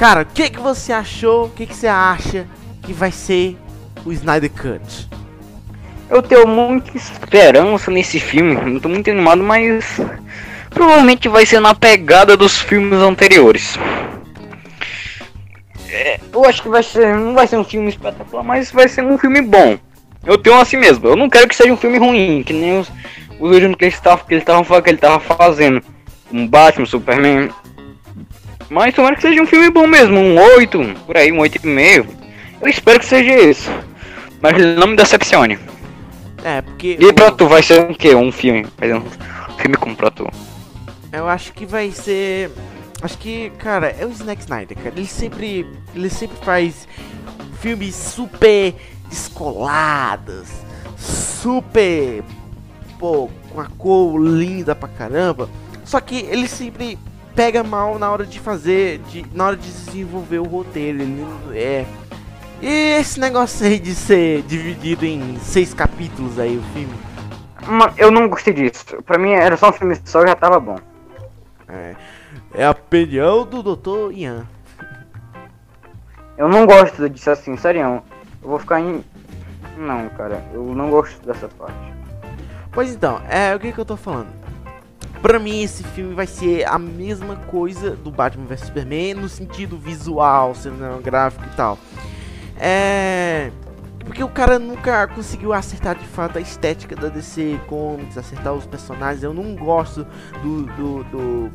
Cara, 0.00 0.22
o 0.22 0.24
que, 0.24 0.48
que 0.48 0.58
você 0.58 0.94
achou? 0.94 1.44
O 1.44 1.50
que, 1.50 1.66
que 1.66 1.76
você 1.76 1.86
acha 1.86 2.46
que 2.82 2.90
vai 2.90 3.12
ser 3.12 3.54
o 4.02 4.10
Snyder 4.10 4.50
Cut? 4.50 5.06
Eu 6.08 6.22
tenho 6.22 6.48
muita 6.48 6.96
esperança 6.96 7.90
nesse 7.90 8.18
filme. 8.18 8.54
Não 8.54 8.80
tô 8.80 8.88
muito 8.88 9.10
animado, 9.10 9.42
mas 9.42 10.00
provavelmente 10.70 11.28
vai 11.28 11.44
ser 11.44 11.60
na 11.60 11.74
pegada 11.74 12.34
dos 12.34 12.58
filmes 12.62 12.98
anteriores. 12.98 13.78
É, 15.90 16.18
eu 16.32 16.46
acho 16.46 16.62
que 16.62 16.70
vai 16.70 16.82
ser, 16.82 17.14
não 17.14 17.34
vai 17.34 17.46
ser 17.46 17.58
um 17.58 17.64
filme 17.64 17.90
espetacular, 17.90 18.42
mas 18.42 18.72
vai 18.72 18.88
ser 18.88 19.04
um 19.04 19.18
filme 19.18 19.42
bom. 19.42 19.78
Eu 20.24 20.38
tenho 20.38 20.58
assim 20.58 20.78
mesmo. 20.78 21.08
Eu 21.08 21.14
não 21.16 21.28
quero 21.28 21.46
que 21.46 21.54
seja 21.54 21.74
um 21.74 21.76
filme 21.76 21.98
ruim, 21.98 22.42
que 22.42 22.54
nem 22.54 22.78
os, 22.78 22.90
os 23.38 23.52
últimos 23.52 23.76
que 23.76 23.80
que 23.80 23.84
ele 23.84 23.92
estava 24.40 24.80
que 24.80 24.88
ele 24.88 24.96
estava 24.96 25.20
fazendo, 25.20 25.82
um 26.32 26.48
Batman, 26.48 26.86
Superman. 26.86 27.50
Mas 28.70 28.94
tomara 28.94 29.16
que 29.16 29.22
seja 29.22 29.42
um 29.42 29.46
filme 29.46 29.68
bom 29.70 29.86
mesmo, 29.86 30.16
um 30.18 30.38
8, 30.38 30.78
por 31.06 31.16
aí, 31.16 31.32
um 31.32 31.38
8,5. 31.38 32.06
Eu 32.62 32.68
espero 32.68 33.00
que 33.00 33.06
seja 33.06 33.34
isso. 33.40 33.70
Mas 34.40 34.56
não 34.76 34.86
me 34.86 34.96
decepcione. 34.96 35.58
É, 36.44 36.62
porque. 36.62 36.96
E 36.98 37.04
o- 37.06 37.12
pra 37.12 37.30
tu 37.30 37.46
vai 37.48 37.62
ser 37.62 37.80
o 37.90 37.94
quê? 37.94 38.14
Um 38.14 38.30
filme? 38.32 38.64
Um 38.80 39.58
filme 39.58 39.76
como 39.76 39.94
pra 39.96 40.10
tu. 40.10 40.26
Eu 41.12 41.28
acho 41.28 41.52
que 41.52 41.66
vai 41.66 41.90
ser. 41.90 42.50
Acho 43.02 43.18
que, 43.18 43.50
cara, 43.58 43.94
é 43.98 44.06
o 44.06 44.10
Snack 44.10 44.40
Snyder, 44.42 44.76
cara. 44.78 44.94
Ele 44.96 45.06
sempre. 45.06 45.66
Ele 45.94 46.08
sempre 46.08 46.36
faz 46.44 46.86
filmes 47.60 47.94
super 47.94 48.74
descolados. 49.08 50.48
Super. 50.96 52.22
Pô, 52.98 53.28
com 53.52 53.60
a 53.60 53.66
cor 53.66 54.18
linda 54.18 54.74
pra 54.74 54.88
caramba. 54.88 55.48
Só 55.84 56.00
que 56.00 56.16
ele 56.30 56.46
sempre 56.46 56.98
pega 57.34 57.62
mal 57.62 57.98
na 57.98 58.10
hora 58.10 58.26
de 58.26 58.38
fazer. 58.40 58.98
De, 58.98 59.24
na 59.32 59.46
hora 59.46 59.56
de 59.56 59.70
desenvolver 59.70 60.38
o 60.38 60.44
roteiro. 60.44 61.02
Ele 61.02 61.26
é. 61.52 61.86
E 62.62 62.98
esse 62.98 63.18
negócio 63.18 63.66
aí 63.66 63.78
de 63.78 63.94
ser 63.94 64.42
dividido 64.42 65.06
em 65.06 65.38
seis 65.38 65.72
capítulos 65.72 66.38
aí 66.38 66.58
o 66.58 66.62
filme. 66.74 66.94
Eu 67.96 68.10
não 68.10 68.28
gostei 68.28 68.52
disso. 68.52 68.84
Pra 69.04 69.18
mim 69.18 69.30
era 69.30 69.56
só 69.56 69.70
um 69.70 69.72
filme 69.72 69.96
só 70.04 70.26
já 70.26 70.34
tava 70.34 70.60
bom. 70.60 70.78
É, 71.68 71.94
é 72.54 72.64
a 72.66 72.70
opinião 72.70 73.46
do 73.46 73.62
Dr. 73.62 74.12
Ian. 74.12 74.46
Eu 76.36 76.48
não 76.48 76.66
gosto 76.66 77.08
disso 77.08 77.30
assim, 77.30 77.56
sério. 77.56 78.02
Eu 78.42 78.48
vou 78.48 78.58
ficar 78.58 78.80
em. 78.80 79.04
Não, 79.76 80.08
cara, 80.10 80.44
eu 80.52 80.64
não 80.74 80.90
gosto 80.90 81.24
dessa 81.26 81.48
parte. 81.48 81.92
Pois 82.72 82.92
então, 82.94 83.20
é 83.28 83.54
o 83.54 83.60
que, 83.60 83.72
que 83.72 83.78
eu 83.78 83.84
tô 83.84 83.96
falando. 83.96 84.39
Pra 85.22 85.38
mim, 85.38 85.62
esse 85.62 85.82
filme 85.84 86.14
vai 86.14 86.26
ser 86.26 86.66
a 86.66 86.78
mesma 86.78 87.36
coisa 87.36 87.90
do 87.90 88.10
Batman 88.10 88.46
vs 88.46 88.60
Superman 88.60 89.14
no 89.14 89.28
sentido 89.28 89.76
visual, 89.76 90.54
cinematográfico 90.54 91.44
e 91.44 91.56
tal. 91.56 91.78
É. 92.58 93.50
Porque 94.04 94.24
o 94.24 94.28
cara 94.28 94.58
nunca 94.58 95.06
conseguiu 95.08 95.52
acertar 95.52 95.94
de 95.94 96.06
fato 96.06 96.38
a 96.38 96.40
estética 96.40 96.96
da 96.96 97.08
DC 97.08 97.60
Comics, 97.68 98.16
acertar 98.16 98.54
os 98.54 98.66
personagens. 98.66 99.22
Eu 99.22 99.34
não 99.34 99.54
gosto 99.54 100.06
do, 100.42 100.62
do, 100.62 101.04
do 101.04 101.50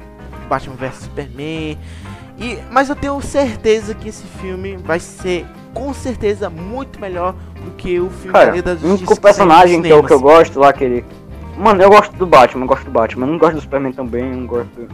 Batman 0.47 0.75
vs 0.75 0.95
Superman. 0.95 1.77
E, 2.37 2.59
mas 2.69 2.89
eu 2.89 2.95
tenho 2.95 3.19
certeza 3.21 3.93
que 3.93 4.09
esse 4.09 4.23
filme 4.39 4.77
vai 4.77 4.99
ser 4.99 5.45
com 5.73 5.93
certeza 5.93 6.49
muito 6.49 6.99
melhor 6.99 7.33
do 7.63 7.71
que 7.71 7.99
o 7.99 8.09
filme 8.09 8.31
Cara, 8.31 8.61
da 8.61 8.71
o 8.71 8.73
único 8.73 8.87
Justiça 8.87 8.99
que 8.99 9.05
saiu 9.07 9.21
personagem 9.21 9.77
nos 9.77 9.87
que 9.87 9.91
é 9.91 9.95
o 9.95 10.03
que 10.03 10.13
eu 10.13 10.17
cinemas. 10.17 10.37
gosto 10.37 10.59
lá, 10.59 10.69
aquele. 10.69 11.05
Mano, 11.57 11.81
eu 11.81 11.89
gosto 11.89 12.15
do 12.17 12.25
Batman, 12.25 12.63
eu 12.63 12.67
gosto 12.67 12.85
do 12.85 12.91
Batman. 12.91 13.25
Eu 13.25 13.31
não 13.31 13.37
gosto 13.39 13.55
do 13.55 13.61
Superman 13.61 13.93
também, 13.93 14.23
não 14.23 14.45
gosto 14.45 14.87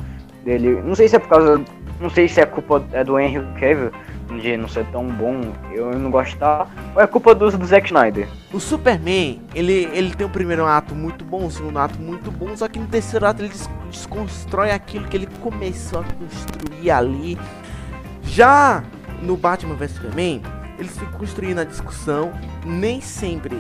dele. 0.44 0.82
Não 0.84 0.96
sei 0.96 1.08
se 1.08 1.16
é 1.16 1.20
por 1.20 1.30
causa. 1.30 1.62
Não 2.00 2.10
sei 2.10 2.28
se 2.28 2.42
é 2.42 2.46
culpa 2.46 2.84
é 2.94 3.04
do 3.04 3.20
Henry 3.20 3.46
Cavill 3.60 3.92
de 4.40 4.56
não 4.56 4.68
ser 4.68 4.86
tão 4.88 5.06
bom, 5.08 5.42
eu 5.74 5.92
não 6.00 6.10
gostar. 6.10 6.68
Ou 6.96 7.02
é 7.02 7.06
culpa 7.06 7.36
do, 7.36 7.52
do 7.52 7.66
Zack 7.66 7.88
Snyder. 7.88 8.28
O 8.54 8.60
Superman, 8.60 9.42
ele, 9.54 9.90
ele 9.94 10.16
tem 10.16 10.26
o 10.26 10.30
primeiro 10.30 10.66
ato 10.66 10.96
muito 10.96 11.24
bom, 11.26 11.46
o 11.46 11.52
segundo 11.52 11.78
ato 11.78 12.00
muito 12.00 12.32
bom, 12.32 12.56
só 12.56 12.68
que 12.68 12.80
no 12.80 12.88
terceiro 12.88 13.26
ato 13.26 13.42
ele 13.42 13.50
des- 13.50 13.70
desconstrói 13.90 14.72
aquilo 14.72 15.06
que 15.08 15.18
ele 15.18 15.28
começou 15.42 16.00
a 16.00 16.04
construir 16.04 16.90
ali. 16.90 17.38
Já 18.24 18.84
no 19.22 19.36
Batman 19.36 19.76
vs 19.76 19.92
Superman, 19.92 20.42
eles 20.80 20.98
ficam 20.98 21.20
construindo 21.20 21.60
a 21.60 21.64
discussão, 21.66 22.32
nem 22.66 23.02
sempre. 23.02 23.58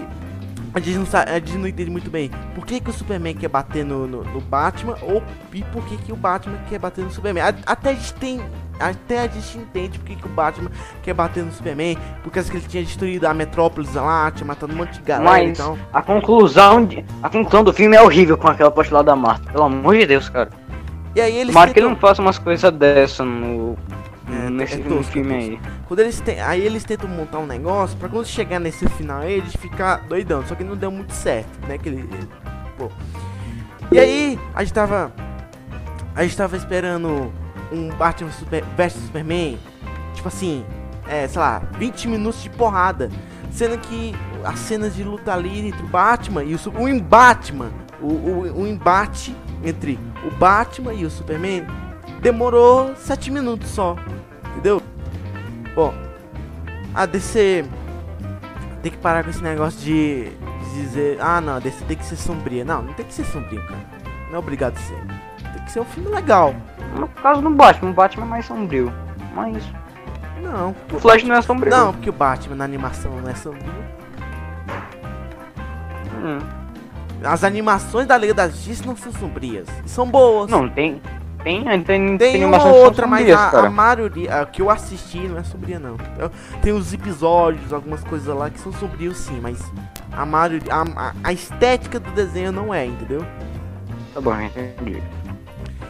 A 0.74 0.80
gente 0.80 0.98
não, 0.98 1.06
sabe, 1.06 1.32
a 1.32 1.36
gente 1.36 1.58
não 1.58 1.68
entende 1.68 1.90
muito 1.92 2.10
bem 2.10 2.32
por 2.56 2.66
que, 2.66 2.80
que 2.80 2.90
o 2.90 2.94
Superman 2.94 3.36
quer 3.36 3.50
bater 3.50 3.84
no, 3.84 4.08
no, 4.08 4.24
no 4.24 4.40
Batman 4.40 4.96
ou 5.01 5.22
e 5.54 5.62
por 5.63 5.84
que, 5.86 5.98
que 5.98 6.13
o 6.13 6.16
Batman 6.16 6.58
quer 6.70 6.80
bater 6.80 7.04
no 7.04 7.12
Superman. 7.12 7.44
A- 7.44 7.54
Até 7.66 7.90
a 7.90 7.94
gente 7.94 8.13
tem. 8.13 8.42
Até 8.80 9.20
a 9.20 9.28
gente 9.28 9.58
entende 9.60 10.00
por 10.00 10.08
que, 10.08 10.16
que 10.16 10.25
o 10.25 10.30
Batman 10.30 10.72
quer 11.04 11.13
bater 11.13 11.44
no 11.44 11.51
Superman, 11.51 11.96
por 12.24 12.32
causa 12.32 12.50
que 12.50 12.58
ele 12.58 12.66
tinha 12.68 12.84
destruído 12.84 13.25
a 13.25 13.34
metrópolis 13.34 13.94
lá, 13.94 14.32
tinha 14.32 14.48
matado 14.48 14.74
um 14.74 14.75
monte 14.78 14.94
de 14.94 15.01
galera 15.01 15.44
e 15.44 15.50
Mas 15.50 15.58
tal. 15.60 15.78
a 15.94 16.01
conclusão 16.01 16.84
de, 16.86 17.06
a 17.22 17.30
conclusão 17.30 17.63
do 17.63 17.72
filme 17.74 17.96
é 17.96 18.01
horrível 18.01 18.38
com 18.38 18.48
aquela 18.48 18.72
post 18.72 18.92
lá 18.92 19.04
da 19.04 19.16
Marta. 19.16 19.51
Pelo 19.51 19.66
amor 19.66 19.96
de 19.98 20.06
Deus, 20.08 20.30
cara. 20.30 20.50
E 21.16 21.22
aí 21.22 21.36
eles 21.38 21.54
que 21.74 21.80
ele 21.80 21.90
não 21.90 21.96
faça 21.96 22.22
umas 22.22 22.40
coisas 22.40 22.72
dessa 22.72 23.24
no. 23.24 23.78
Nesse 24.58 24.79
tosco, 24.84 25.12
filme 25.12 25.34
aí. 25.34 25.60
Quando 25.88 26.00
eles 26.00 26.20
tem, 26.22 26.39
aí 26.41 26.65
eles 26.65 26.84
tentam 26.84 27.10
montar 27.10 27.39
um 27.39 27.46
negócio 27.46 27.98
pra 27.98 28.08
quando 28.10 28.25
chegar 28.25 28.60
nesse 28.60 28.88
final 28.89 29.22
aí, 29.22 29.34
eles 29.34 29.55
ficar 29.55 29.98
doidão, 30.08 30.43
só 30.46 30.55
que 30.55 30.63
não 30.63 30.75
deu 30.75 30.91
muito 30.91 31.13
certo, 31.13 31.60
né? 31.67 31.77
Que 31.77 31.89
ele, 31.89 32.08
pô. 32.77 32.89
E 33.91 34.00
aí, 34.00 34.39
a 34.53 34.63
gente 34.63 34.74
tava 34.74 35.12
a 36.15 36.24
gente 36.24 36.36
tava 36.36 36.58
esperando 36.58 37.31
um 37.72 37.89
Batman 37.89 38.31
Super, 38.31 38.63
vs 38.77 38.93
Superman, 38.93 39.58
tipo 40.13 40.27
assim, 40.27 40.65
é, 41.08 41.27
sei 41.27 41.39
lá, 41.41 41.62
20 41.77 42.08
minutos 42.10 42.43
de 42.43 42.50
porrada, 42.50 43.10
sendo 43.51 43.77
que 43.77 44.13
as 44.43 44.60
cenas 44.60 44.96
de 44.96 45.03
luta 45.03 45.34
ali 45.34 45.67
entre 45.70 45.81
o 45.84 45.88
Batman 45.88 46.43
e 46.43 46.53
o 46.53 46.58
Su- 46.58 46.72
o 46.72 46.88
embate, 46.88 47.53
o, 48.01 48.05
o, 48.08 48.62
o 48.62 48.67
embate 48.67 49.36
entre 49.63 49.98
o 50.25 50.36
Batman 50.36 50.93
e 50.93 51.05
o 51.05 51.10
Superman 51.10 51.65
demorou 52.22 52.93
7 52.96 53.31
minutos 53.31 53.70
só. 53.70 53.96
Entendeu? 54.62 54.80
Bom, 55.74 55.91
a 56.94 57.08
DC 57.08 57.65
tem 58.84 58.91
que 58.91 58.98
parar 59.00 59.24
com 59.24 59.32
esse 59.32 59.41
negócio 59.41 59.80
de, 59.80 60.30
de 60.30 60.74
dizer, 60.75 61.18
ah 61.20 61.41
não, 61.41 61.56
a 61.56 61.60
DC 61.60 61.84
tem 61.86 61.98
que 61.98 62.06
ser 62.06 62.15
sombria. 62.15 62.63
Não, 62.63 62.84
não 62.84 62.94
tem 62.94 63.03
que 63.03 63.13
ser 63.13 63.25
sombrio, 63.25 63.65
cara. 63.65 63.82
Não 64.30 64.36
é 64.36 64.38
obrigado 64.38 64.77
a 64.77 64.80
ser. 64.80 65.03
Tem 65.51 65.65
que 65.65 65.72
ser 65.72 65.80
um 65.80 65.86
filme 65.86 66.10
legal. 66.10 66.53
No 66.96 67.08
caso 67.08 67.41
do 67.41 67.50
Batman, 67.50 67.89
o 67.89 67.94
Batman 67.94 68.25
é 68.25 68.30
mais 68.30 68.46
sombrio. 68.46 68.94
Mas 69.34 69.63
Não, 70.44 70.74
porque 70.74 70.96
o 70.96 71.00
Flash 71.00 71.24
não 71.24 71.36
é 71.36 71.41
sombrio. 71.41 71.72
Não, 71.72 71.94
porque 71.94 72.10
o 72.12 72.13
Batman 72.13 72.56
na 72.58 72.63
animação 72.63 73.20
não 73.20 73.32
é 73.32 73.34
sombrio. 73.34 73.65
Hum. 76.24 76.38
As 77.24 77.44
animações 77.44 78.06
da 78.06 78.15
Liga 78.15 78.36
da 78.36 78.48
Justiça 78.48 78.86
não 78.86 78.96
são 78.96 79.12
sombrias. 79.13 79.68
São 79.88 80.08
boas. 80.08 80.51
Não, 80.51 80.70
tem. 80.70 81.01
Tem, 81.43 81.63
tem, 81.63 81.83
tem, 81.83 82.17
Tem 82.17 82.45
uma 82.45 82.63
outra, 82.65 83.07
mas 83.07 83.29
a, 83.31 83.50
a 83.65 83.69
maioria, 83.69 84.41
a 84.41 84.45
que 84.45 84.62
eu 84.62 84.69
assisti 84.69 85.19
não 85.27 85.39
é 85.39 85.43
sombria 85.43 85.79
não. 85.79 85.98
Tem 86.62 86.71
os 86.71 86.93
episódios, 86.93 87.74
algumas 87.74 88.03
coisas 88.03 88.36
lá 88.36 88.50
que 88.50 88.60
são 88.60 88.71
sombrios 88.74 89.17
sim, 89.17 89.39
mas 89.41 89.60
a 90.12 90.24
maioria, 90.25 90.62
a, 90.71 91.13
a- 91.24 91.33
estética 91.33 92.00
do 92.00 92.12
desenho 92.12 92.51
não 92.51 92.71
é, 92.71 92.86
entendeu? 92.86 93.25
Tá 94.13 94.21
bom, 94.21 94.39
entendi. 94.39 95.01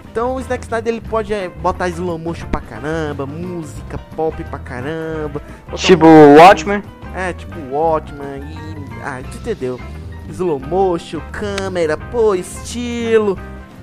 Então 0.09 0.35
o 0.35 0.39
Snack 0.41 0.63
Snyder 0.63 0.93
ele 0.93 1.01
pode 1.01 1.33
é, 1.33 1.49
botar 1.49 1.87
slow 1.89 2.17
motion 2.17 2.45
pra 2.47 2.61
caramba, 2.61 3.25
música 3.25 3.97
pop 4.15 4.41
pra 4.45 4.59
caramba. 4.59 5.41
Tipo 5.75 6.05
um- 6.05 6.37
Watchmen. 6.37 6.83
É, 7.15 7.33
tipo 7.33 7.55
Watchman 7.71 8.39
e. 8.39 9.01
Ah, 9.03 9.19
tu 9.29 9.37
entendeu? 9.37 9.79
Slow 10.29 10.59
motion, 10.59 11.19
câmera, 11.31 11.97
pô, 11.97 12.35
estilo. 12.35 13.37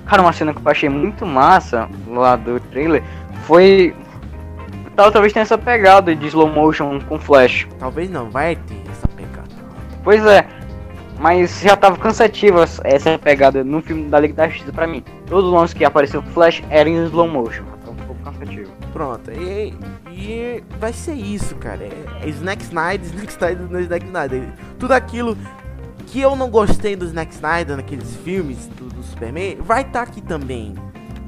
Cara, 0.09 0.21
uma 0.23 0.33
cena 0.33 0.53
que 0.53 0.59
eu 0.65 0.71
achei 0.71 0.89
muito 0.89 1.25
massa 1.25 1.87
lá 2.07 2.35
do 2.35 2.59
trailer 2.59 3.03
foi. 3.45 3.95
Tal- 4.95 5.11
Talvez 5.11 5.31
tenha 5.31 5.43
essa 5.43 5.57
pegada 5.57 6.15
de 6.15 6.27
slow 6.27 6.49
motion 6.49 6.99
com 7.01 7.19
flash. 7.19 7.67
Talvez 7.77 8.09
não, 8.09 8.29
vai 8.29 8.55
ter 8.55 8.81
essa 8.89 9.07
pegada. 9.09 9.47
Pois 10.03 10.25
é, 10.25 10.45
mas 11.19 11.61
já 11.61 11.75
tava 11.77 11.97
cansativa 11.97 12.63
essa- 12.83 13.17
pegada 13.19 13.63
no 13.63 13.81
filme 13.81 14.09
da 14.09 14.19
Liga 14.19 14.33
da 14.33 14.47
Justiça 14.49 14.73
pra 14.73 14.87
mim. 14.87 15.03
Todos 15.27 15.45
os 15.45 15.53
lances 15.53 15.73
que 15.75 15.85
apareceu 15.85 16.23
com 16.23 16.29
flash 16.31 16.63
eram 16.71 16.89
em 16.91 17.05
slow 17.05 17.27
motion. 17.27 17.63
Então 17.81 17.93
um 17.93 18.07
pouco 18.07 18.21
cansativo. 18.23 18.71
Pronto, 18.91 19.31
e, 19.31 19.73
e 20.11 20.63
vai 20.79 20.91
ser 20.91 21.13
isso, 21.13 21.55
cara. 21.57 21.83
É, 21.83 22.25
é 22.25 22.29
Snack 22.29 22.63
Snyder, 22.63 23.05
Snack 23.13 23.31
Snyder, 23.31 23.67
no 23.69 23.79
Snack 23.79 24.05
Snyder. 24.05 24.43
Tudo 24.79 24.91
aquilo 24.93 25.37
que 26.07 26.19
eu 26.19 26.35
não 26.35 26.49
gostei 26.49 26.95
do 26.95 27.05
Snack 27.05 27.31
Snyder 27.31 27.77
naqueles 27.77 28.15
filmes 28.23 28.67
Superman, 29.19 29.57
vai 29.59 29.81
estar 29.81 30.01
aqui 30.01 30.21
também. 30.21 30.73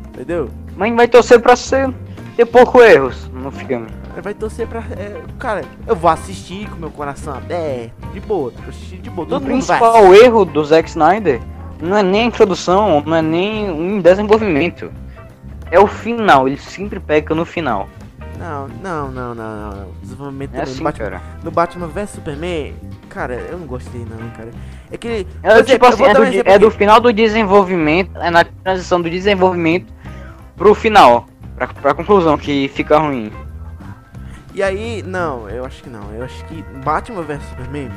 Entendeu? 0.08 0.50
Mas 0.76 0.96
vai 0.96 1.08
torcer 1.08 1.40
pra 1.42 1.56
ser 1.56 1.94
ter 2.36 2.46
pouco 2.46 2.82
erros 2.82 3.30
no 3.34 3.52
filme. 3.52 3.88
Vai 4.24 4.34
torcer 4.34 4.68
pra. 4.68 4.80
é, 4.98 5.22
cara, 5.38 5.64
eu 5.86 5.96
vou 5.96 6.10
assistir 6.10 6.70
com 6.70 6.78
meu 6.78 6.90
coração 6.92 7.34
aberto, 7.34 7.94
de 8.14 8.20
boa, 8.22 8.52
de 9.02 9.10
boa. 9.10 9.26
O 9.26 9.30
Todo 9.30 9.42
vai. 9.44 9.52
principal 9.52 10.14
erro 10.14 10.46
do 10.46 10.64
Zack 10.64 10.90
Snyder 10.90 11.42
não 11.82 11.98
é 11.98 12.04
nem 12.04 12.22
a 12.22 12.26
introdução, 12.26 13.02
não 13.06 13.16
é 13.16 13.22
nem 13.22 13.70
um 13.72 14.00
desenvolvimento. 14.00 14.92
É 15.70 15.80
o 15.80 15.88
final, 15.88 16.48
ele 16.48 16.58
sempre 16.58 17.00
peca 17.00 17.34
no 17.34 17.46
final. 17.46 17.88
Não, 18.38 18.68
não, 18.68 19.12
não, 19.12 19.36
não, 19.36 19.72
não. 19.72 19.88
Desenvolvimento 20.02 20.56
É 20.56 20.62
assim, 20.64 20.78
no, 20.80 20.84
Batman, 20.84 21.06
cara. 21.10 21.22
no 21.44 21.52
Batman 21.52 21.88
vs 21.88 22.10
Superman, 22.10 22.74
cara, 23.14 23.36
eu 23.36 23.58
não 23.58 23.68
gostei 23.68 24.06
não, 24.10 24.30
cara. 24.32 24.50
É 24.92 24.98
que. 24.98 25.28
É, 25.44 25.64
tipo 25.64 25.86
assim, 25.86 26.04
é 26.04 26.14
dar 26.14 26.20
do, 26.32 26.50
é 26.50 26.60
do 26.60 26.72
final 26.72 27.00
do 27.00 27.12
desenvolvimento, 27.14 28.18
é 28.20 28.30
na 28.30 28.44
transição 28.44 29.02
do 29.02 29.10
desenvolvimento 29.10 29.92
pro 30.56 30.74
final, 30.74 31.26
pra, 31.56 31.68
pra 31.68 31.94
conclusão, 31.94 32.38
que 32.38 32.70
fica 32.70 32.98
ruim. 32.98 33.32
E 34.54 34.62
aí, 34.64 35.04
não, 35.06 35.50
eu 35.50 35.66
acho 35.66 35.84
que 35.84 35.90
não. 35.90 36.12
Eu 36.14 36.24
acho 36.24 36.44
que 36.46 36.64
Batman 36.84 37.22
vs 37.22 37.42
Superman. 37.50 37.90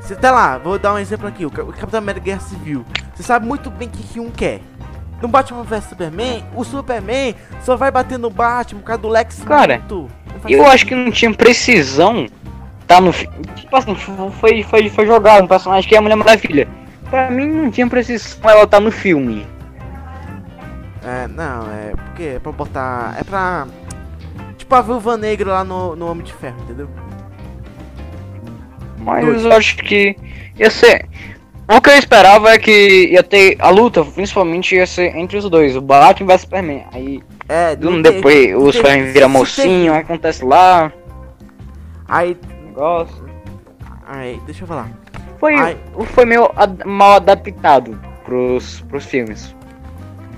Você 0.00 0.14
tá 0.14 0.30
lá, 0.30 0.56
vou 0.58 0.78
dar 0.78 0.94
um 0.94 0.98
exemplo 0.98 1.26
aqui, 1.26 1.44
o 1.44 1.50
Cap- 1.50 1.68
o 1.68 1.72
Capitão 1.72 1.98
América 1.98 2.24
Guerra 2.24 2.40
Civil. 2.40 2.84
Você 3.14 3.22
sabe 3.22 3.46
muito 3.46 3.70
bem 3.70 3.88
o 3.88 3.90
que, 3.90 4.02
que 4.04 4.20
um 4.20 4.30
quer. 4.30 4.60
No 5.20 5.28
Batman 5.28 5.62
vs 5.64 5.84
Superman, 5.84 6.44
o 6.54 6.62
Superman 6.62 7.34
só 7.62 7.76
vai 7.76 7.90
bater 7.90 8.18
no 8.18 8.30
Batman 8.30 8.80
por 8.80 8.86
causa 8.86 9.02
do 9.02 9.08
Lex 9.08 9.42
Cara, 9.44 9.82
Eu 10.48 10.66
acho 10.66 10.86
que 10.86 10.94
não 10.94 11.10
tinha 11.10 11.32
precisão 11.32 12.28
tá 12.86 13.00
no 13.00 13.12
Tipo 13.12 13.76
assim, 13.76 13.94
foi, 13.94 14.62
foi, 14.62 14.88
foi 14.88 15.06
jogado 15.06 15.44
um 15.44 15.48
personagem 15.48 15.88
que 15.88 15.94
é 15.94 15.98
a 15.98 16.02
Mulher 16.02 16.16
Maravilha. 16.16 16.68
Pra 17.10 17.30
mim 17.30 17.46
não 17.46 17.70
tinha 17.70 17.86
precisão 17.88 18.38
ela 18.50 18.66
tá 18.66 18.80
no 18.80 18.90
filme. 18.90 19.46
É, 21.04 21.28
não, 21.28 21.70
é 21.72 21.92
porque 21.94 22.22
é 22.22 22.38
pra 22.38 22.50
botar. 22.52 23.16
É 23.18 23.22
pra. 23.22 23.66
Tipo 24.58 24.74
a 24.74 24.82
Viúva 24.82 25.16
Negra 25.16 25.52
lá 25.52 25.64
no, 25.64 25.94
no 25.94 26.10
Homem 26.10 26.24
de 26.24 26.32
Ferro, 26.32 26.56
entendeu? 26.64 26.88
Mas 28.98 29.44
eu 29.44 29.52
acho 29.52 29.76
que 29.76 30.16
ia 30.58 30.70
ser. 30.70 31.06
O 31.68 31.80
que 31.80 31.90
eu 31.90 31.96
esperava 31.98 32.50
é 32.52 32.58
que 32.58 33.08
ia 33.10 33.22
ter 33.22 33.56
a 33.60 33.70
luta, 33.70 34.04
principalmente 34.04 34.74
ia 34.76 34.86
ser 34.86 35.16
entre 35.16 35.36
os 35.36 35.48
dois, 35.50 35.76
o 35.76 35.80
Batman 35.80 36.34
o 36.34 36.38
Superman. 36.38 36.84
Aí 36.92 37.20
É, 37.48 37.74
do- 37.76 37.90
tem- 37.90 38.02
depois 38.02 38.54
o 38.54 38.62
tem- 38.64 38.72
Superman 38.72 39.12
vira 39.12 39.28
mocinho, 39.28 39.92
aí 39.92 40.00
acontece 40.00 40.44
lá. 40.44 40.90
tem- 40.90 41.00
Aí. 42.08 42.36
Negócio. 42.76 43.24
Aí, 44.06 44.38
deixa 44.44 44.64
eu 44.64 44.68
falar. 44.68 44.90
Foi, 45.40 45.54
Ai. 45.54 45.78
foi 46.14 46.26
meio 46.26 46.50
ad- 46.54 46.84
mal 46.86 47.14
adaptado 47.14 47.98
pros, 48.24 48.82
pros 48.82 49.04
filmes. 49.06 49.54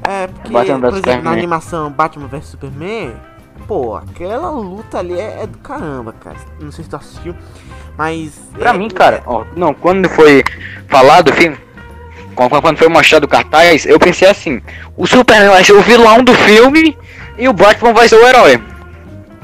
É, 0.09 0.29
porque, 0.29 0.53
Batman 0.53 0.81
por 0.81 0.99
exemplo, 0.99 1.25
na 1.25 1.33
animação 1.33 1.91
Batman 1.91 2.29
vs 2.29 2.47
Superman, 2.47 3.13
pô, 3.67 3.97
aquela 3.97 4.51
luta 4.51 4.99
ali 5.01 5.19
é, 5.19 5.43
é 5.43 5.47
do 5.47 5.59
caramba, 5.59 6.13
cara. 6.13 6.37
Não 6.61 6.71
sei 6.71 6.85
se 6.85 6.91
tu 6.91 6.97
assistiu, 6.97 7.35
mas. 7.97 8.41
Pra 8.57 8.71
é- 8.71 8.79
mim, 8.79 8.89
cara, 8.89 9.23
ó, 9.27 9.45
não, 9.57 9.75
quando 9.75 10.09
foi 10.09 10.45
falado 10.87 11.31
o 11.31 11.33
filme, 11.35 11.59
quando 12.35 12.79
foi 12.79 12.89
mostrado 12.89 13.25
o 13.25 13.29
cartaz, 13.29 13.85
eu 13.85 13.99
pensei 13.99 14.29
assim, 14.29 14.63
o 14.97 15.07
Superman 15.07 15.51
vai 15.51 15.65
ser 15.65 15.73
o 15.73 15.83
vilão 15.83 16.23
do 16.23 16.33
filme 16.33 16.97
e 17.37 17.49
o 17.49 17.53
Batman 17.53 17.93
vai 17.93 18.09
ser 18.09 18.17
o 18.17 18.27
herói. 18.27 18.63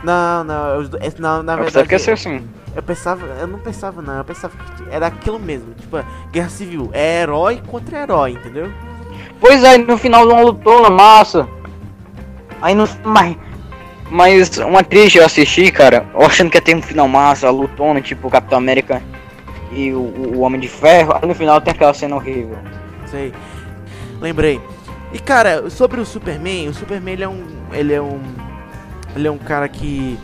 Não, 0.04 0.44
não, 0.44 0.84
do- 0.84 0.98
é- 0.98 1.12
não, 1.18 1.42
na 1.42 1.54
Eu 1.54 1.62
verdade. 1.62 1.88
que 1.88 1.94
ia 1.94 1.98
ser 1.98 2.12
assim. 2.12 2.46
Eu 2.76 2.82
pensava, 2.82 3.24
eu 3.40 3.46
não 3.46 3.58
pensava 3.58 4.02
não, 4.02 4.18
eu 4.18 4.24
pensava 4.24 4.52
que 4.56 4.84
era 4.90 5.06
aquilo 5.06 5.38
mesmo, 5.38 5.72
tipo, 5.74 5.96
guerra 6.30 6.48
civil, 6.48 6.90
é 6.92 7.22
herói 7.22 7.62
contra 7.66 8.02
herói, 8.02 8.32
entendeu? 8.32 8.70
Pois 9.40 9.62
é, 9.64 9.78
no 9.78 9.96
final 9.96 10.28
uma 10.28 10.40
lutona 10.42 10.90
massa. 10.90 11.48
Aí 12.60 12.74
no 12.74 12.84
mas, 13.04 13.36
mas 14.10 14.58
uma 14.58 14.82
triste 14.82 15.18
eu 15.18 15.24
assisti, 15.24 15.70
cara, 15.70 16.04
eu 16.12 16.22
achando 16.26 16.50
que 16.50 16.56
ia 16.58 16.62
ter 16.62 16.74
um 16.76 16.82
final 16.82 17.06
massa, 17.08 17.46
a 17.46 17.50
lutona, 17.50 18.00
tipo 18.00 18.26
o 18.26 18.30
Capitão 18.30 18.58
América 18.58 19.00
e 19.72 19.92
o, 19.92 19.98
o 20.00 20.40
Homem 20.40 20.60
de 20.60 20.68
Ferro, 20.68 21.14
aí 21.14 21.26
no 21.28 21.34
final 21.34 21.60
tem 21.60 21.72
aquela 21.72 21.94
cena 21.94 22.16
horrível. 22.16 22.58
Sei. 23.06 23.32
Lembrei. 24.20 24.60
E 25.12 25.18
cara, 25.20 25.70
sobre 25.70 26.00
o 26.00 26.04
Superman, 26.04 26.68
o 26.68 26.74
Superman 26.74 27.14
ele 27.14 27.24
é 27.24 27.28
um. 27.28 27.44
Ele 27.72 27.92
é 27.94 28.02
um. 28.02 28.20
Ele 29.14 29.28
é 29.28 29.30
um 29.30 29.38
cara 29.38 29.68
que. 29.68 30.18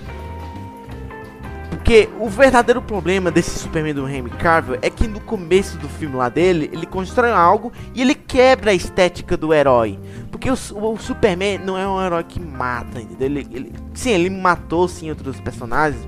Porque 1.71 2.09
o 2.19 2.29
verdadeiro 2.29 2.83
problema 2.83 3.31
desse 3.31 3.59
Superman 3.59 3.95
do 3.95 4.09
Henry 4.09 4.31
Cavill 4.31 4.79
é 4.83 4.91
que 4.91 5.09
no 5.09 5.21
começo 5.21 5.77
do 5.79 5.89
filme 5.89 6.15
lá 6.17 6.29
dele, 6.29 6.69
ele 6.73 6.87
constrói 6.87 7.33
algo 7.33 7.73
e 7.95 8.03
ele 8.03 8.15
quebra 8.15 8.71
a 8.71 8.75
estética 8.75 9.37
do 9.37 9.53
herói. 9.55 9.99
Porque 10.31 10.51
o, 10.51 10.55
o 10.55 10.99
Superman 10.99 11.59
não 11.59 11.77
é 11.79 11.89
um 11.89 12.01
herói 12.05 12.23
que 12.25 12.39
mata, 12.41 13.01
entendeu? 13.01 13.27
Ele, 13.27 13.47
ele- 13.53 13.73
sim, 13.95 14.11
ele 14.11 14.31
matou 14.31 14.87
sim 14.89 15.11
outros 15.11 15.41
personagens, 15.41 16.07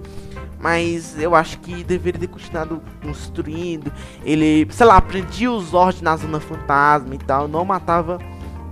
mas 0.61 1.19
eu 1.21 1.35
acho 1.35 1.59
que 1.61 1.83
deveria 1.83 2.21
ter 2.21 2.29
continuado 2.29 2.81
construindo. 3.03 3.93
Ele, 4.25 4.67
sei 4.71 4.87
lá, 4.87 5.01
prendia 5.01 5.51
os 5.51 5.71
Zord 5.71 6.03
na 6.03 6.17
Zona 6.17 6.39
Fantasma 6.39 7.15
e 7.15 7.19
tal, 7.19 7.49
não 7.49 7.65
matava 7.65 8.19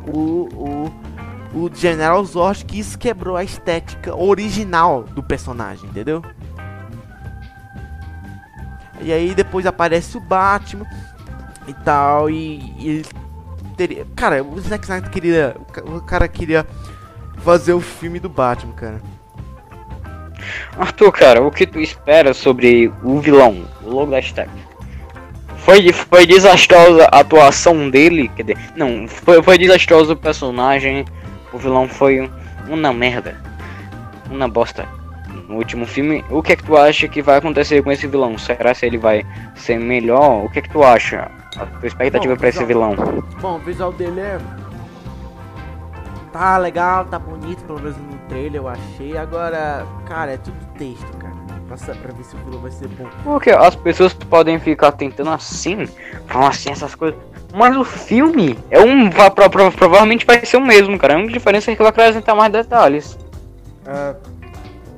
o, 0.07 0.49
o, 0.55 0.93
o 1.53 1.71
General 1.75 2.25
Zord, 2.25 2.65
que 2.65 2.79
isso 2.79 2.99
quebrou 2.99 3.37
a 3.37 3.43
estética 3.45 4.15
original 4.15 5.03
do 5.03 5.23
personagem, 5.23 5.89
entendeu? 5.89 6.23
E 9.01 9.13
aí 9.13 9.35
depois 9.35 9.67
aparece 9.67 10.17
o 10.17 10.21
Batman 10.21 10.87
e 11.67 11.73
tal, 11.73 12.29
e, 12.29 12.75
e 12.79 12.89
ele 12.89 13.07
teria. 13.77 14.07
Cara, 14.15 14.43
o 14.45 14.61
Zack 14.61 14.85
Snyder 14.85 15.11
queria. 15.11 15.57
o 15.59 15.65
ca- 15.65 15.83
O 15.85 16.01
cara 16.03 16.29
queria 16.29 16.67
fazer 17.39 17.73
o 17.73 17.81
filme 17.81 18.21
do 18.21 18.29
Batman, 18.29 18.73
cara. 18.75 19.01
Arthur, 20.79 21.13
cara, 21.13 21.43
o 21.43 21.51
que 21.51 21.67
tu 21.67 21.81
espera 21.81 22.33
sobre 22.35 22.93
o 23.03 23.19
vilão, 23.21 23.65
o 23.83 23.91
logo 23.91 24.11
da? 24.11 24.21
Foi, 25.59 25.93
foi 25.93 26.27
desastrosa 26.27 27.07
a 27.13 27.21
atuação 27.21 27.91
dele, 27.91 28.29
quer 28.29 28.43
dizer, 28.45 28.59
não, 28.77 29.07
foi, 29.07 29.43
foi 29.43 29.59
desastroso 29.59 30.15
o 30.15 30.17
personagem, 30.17 31.05
o 31.53 31.59
vilão 31.59 31.89
foi 31.89 32.21
um- 32.21 32.31
uma 32.69 32.93
merda, 32.93 33.37
uma 34.31 34.49
bosta. 34.49 34.87
No 35.49 35.57
último 35.57 35.85
filme, 35.87 36.25
o 36.31 36.43
que 36.43 36.53
é 36.53 36.57
que 36.57 36.63
tu 36.63 36.77
acha 36.77 37.09
que 37.09 37.21
vai 37.21 37.37
acontecer 37.39 37.83
com 37.83 37.91
esse 37.91 38.07
vilão? 38.07 38.39
Será 38.39 38.73
se 38.73 38.87
ele 38.87 38.99
vai 38.99 39.25
ser 39.57 39.79
melhor? 39.81 40.45
O 40.45 40.49
que 40.51 40.61
é 40.61 40.63
que 40.63 40.71
tu 40.71 40.83
acha? 40.85 41.29
A 41.57 41.67
tua 41.67 41.87
expectativa 41.89 42.37
pra 42.37 42.49
esse 42.49 42.65
vilão? 42.65 42.95
Bom, 43.41 43.57
o 43.57 43.59
visual 43.59 43.93
dele 43.93 44.21
é. 44.21 44.39
Tá 46.33 46.57
legal, 46.59 47.05
tá 47.07 47.19
bonito, 47.19 47.65
pelo 47.65 47.81
menos 47.81 47.97
no 47.97 48.17
trailer 48.29 48.61
eu 48.61 48.69
achei. 48.69 49.17
Agora, 49.17 49.85
cara, 50.07 50.33
é 50.33 50.37
tudo 50.37 50.57
texto, 50.79 51.17
cara. 51.19 51.35
Passa 51.69 51.95
pra 51.95 52.13
ver 52.13 52.23
se 52.25 52.37
o 52.37 52.39
vilão 52.41 52.61
vai 52.61 52.71
ser 52.71 52.87
bom. 52.89 53.07
Porque 53.25 53.51
as 53.51 53.75
pessoas 53.75 54.13
podem 54.15 54.59
ficar 54.61 54.93
tentando 54.93 55.31
assim, 55.31 55.87
falar 56.27 56.49
assim, 56.49 56.71
essas 56.71 56.95
coisas. 56.95 57.19
Mas 57.53 57.77
o 57.77 57.85
filme 57.85 58.59
é 58.71 58.81
um. 58.81 59.11
pro- 59.11 59.51
pro- 59.51 59.73
provavelmente 59.73 60.25
vai 60.25 60.45
ser 60.45 60.57
o 60.57 60.61
mesmo, 60.61 60.99
cara. 60.99 61.15
A 61.15 61.17
única 61.17 61.33
diferença 61.33 61.71
é 61.71 61.75
que 61.77 61.83
vai 61.83 61.91
acrescentar 61.91 62.35
mais 62.37 62.53
detalhes. 62.53 63.19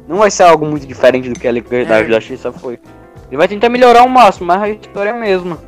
Não 0.07 0.19
vai 0.19 0.31
ser 0.31 0.43
algo 0.43 0.67
muito 0.67 0.87
diferente 0.87 1.29
do 1.31 1.39
que 1.39 1.49
a 1.49 1.53
da 1.53 1.99
É. 2.01 2.05
Justiça 2.05 2.53
foi. 2.53 2.79
Ele 3.29 3.37
vai 3.39 3.49
tentar 3.49 3.69
melhorar 3.71 4.01
ao 4.01 4.09
máximo, 4.09 4.47
mas 4.47 4.61
a 4.63 4.69
história 4.69 5.11
é 5.11 5.13
a 5.13 5.17
mesma. 5.17 5.59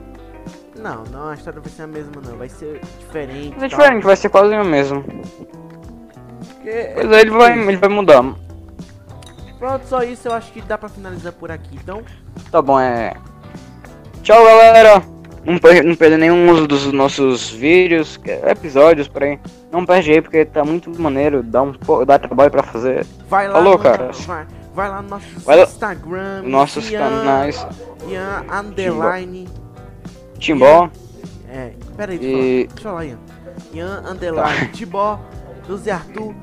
Não, 0.79 1.03
não, 1.05 1.29
a 1.29 1.35
história 1.35 1.61
vai 1.61 1.70
ser 1.73 1.83
a 1.83 1.87
mesma, 1.87 2.20
não. 2.23 2.37
Vai 2.37 2.49
ser 2.51 2.81
diferente. 3.01 3.55
Mas 3.55 3.62
é 3.62 3.68
tal. 3.68 3.79
diferente, 3.79 4.03
vai 4.05 4.16
ser 4.16 4.29
quase 4.29 4.55
a 4.55 4.62
mesma. 4.64 5.03
Porque- 5.03 6.90
Pois 6.94 7.11
é, 7.12 7.20
ele 7.20 7.31
vai, 7.31 7.59
ele 7.59 7.77
vai 7.79 7.88
mudar. 7.88 8.23
Pronto, 9.59 9.87
só 9.87 10.03
isso 10.03 10.29
eu 10.29 10.35
acho 10.35 10.53
que 10.53 10.61
dá 10.61 10.77
pra 10.77 10.90
finalizar 10.90 11.33
por 11.33 11.51
aqui. 11.51 11.79
Então, 11.83 12.03
Tá 12.51 12.61
bom, 12.61 12.79
é. 12.79 13.14
Tchau, 14.23 14.44
galera. 14.44 15.03
Não, 15.44 15.59
per 15.59 15.85
não 15.85 15.94
perder 15.94 16.18
nenhum 16.18 16.66
dos 16.66 16.90
nossos 16.92 17.50
vídeos, 17.50 18.16
que- 18.16 18.30
episódios 18.30 19.07
por 19.09 19.22
aí. 19.22 19.38
Não 19.70 19.85
perde 19.85 20.12
aí, 20.12 20.22
porque 20.22 20.44
tá 20.44 20.64
muito 20.64 20.90
maneiro. 21.00 21.42
Dá 21.42 21.62
um 21.62 21.72
dá 22.07 22.18
trabalho 22.18 22.50
pra 22.50 22.62
fazer. 22.62 23.07
vai 23.28 23.46
lá. 23.48 23.54
Falou, 23.54 23.72
no, 23.72 23.78
cara. 23.78 24.11
Vai, 24.26 24.46
vai 24.74 24.88
lá 24.88 25.02
no 25.02 25.09
nosso 25.11 25.26
Vai 25.40 25.62
Instagram. 25.62 26.42
Nossos 26.44 26.90
Ian- 26.90 26.98
canais. 27.00 27.66
Ian 28.09 28.44
Underline. 28.50 29.48
Timbó. 30.38 30.88
É, 31.50 31.72
pera 31.96 32.12
aí, 32.12 32.18
E- 32.18 32.66
deixa 32.66 32.76
eu 32.78 32.83
falar. 32.83 33.04
Ian. 33.04 33.18
Ian 33.72 34.02
Underline. 34.11 34.68
Tibó. 34.72 35.20
José 35.68 35.90
Arthur. 35.90 36.35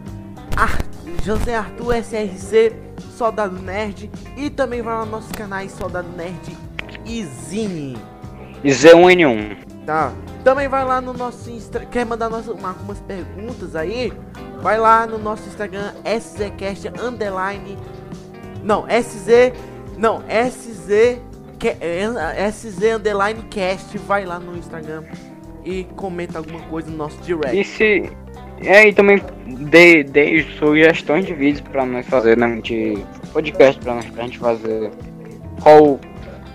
Ar, 0.56 0.78
José 1.24 1.56
Arthur 1.56 1.96
SRC. 1.96 2.74
Soldado 3.18 3.60
Nerd. 3.60 4.10
E 4.38 4.50
também 4.50 4.82
vai 4.82 4.94
lá 4.94 5.02
nos 5.02 5.10
nossos 5.12 5.32
canais 5.32 5.72
Soldado 5.72 6.08
Nerd 6.16 6.58
e 7.06 7.24
Zine. 7.24 7.98
E 8.64 8.70
Z1N1. 8.70 9.58
Tá. 9.86 10.14
Também 10.44 10.68
vai 10.68 10.84
lá 10.86 11.02
no 11.02 11.14
nosso 11.14 11.50
Instagram. 11.50 11.90
Quer 11.90 12.06
mandar 12.06 12.30
nossa, 12.30 12.52
uma- 12.52 12.70
algumas 12.70 13.00
perguntas 13.00 13.76
aí? 13.76 14.12
Vai 14.62 14.80
lá 14.80 15.06
no 15.08 15.18
nosso 15.18 15.48
Instagram, 15.48 15.92
SZCast 16.06 16.88
Underline. 17.02 17.78
Não, 18.64 18.86
SZ. 18.88 19.54
Não, 19.98 20.24
SZ. 20.28 21.20
é, 21.80 22.48
SZ 22.52 22.84
Underline 22.96 23.42
Cast. 23.50 23.98
Vai 24.00 24.26
lá 24.26 24.40
no 24.40 24.56
Instagram 24.58 25.04
e 25.66 25.84
comenta 25.96 26.38
alguma 26.40 26.60
coisa 26.62 26.90
no 26.90 26.98
nosso 26.98 27.18
direct. 27.22 27.60
E 27.60 27.64
se. 27.64 28.10
É, 28.64 28.88
e 28.88 28.94
também 28.94 29.20
dê, 29.48 30.04
dê 30.04 30.44
sugestões 30.60 31.26
de 31.26 31.34
vídeos 31.34 31.62
pra 31.62 31.84
nós 31.86 32.06
fazer, 32.08 32.38
né? 32.38 32.60
De 32.62 33.04
podcast 33.34 33.82
pra, 33.82 33.96
nós, 33.96 34.06
pra 34.06 34.24
gente 34.24 34.38
fazer. 34.40 34.92
Qual. 35.62 36.00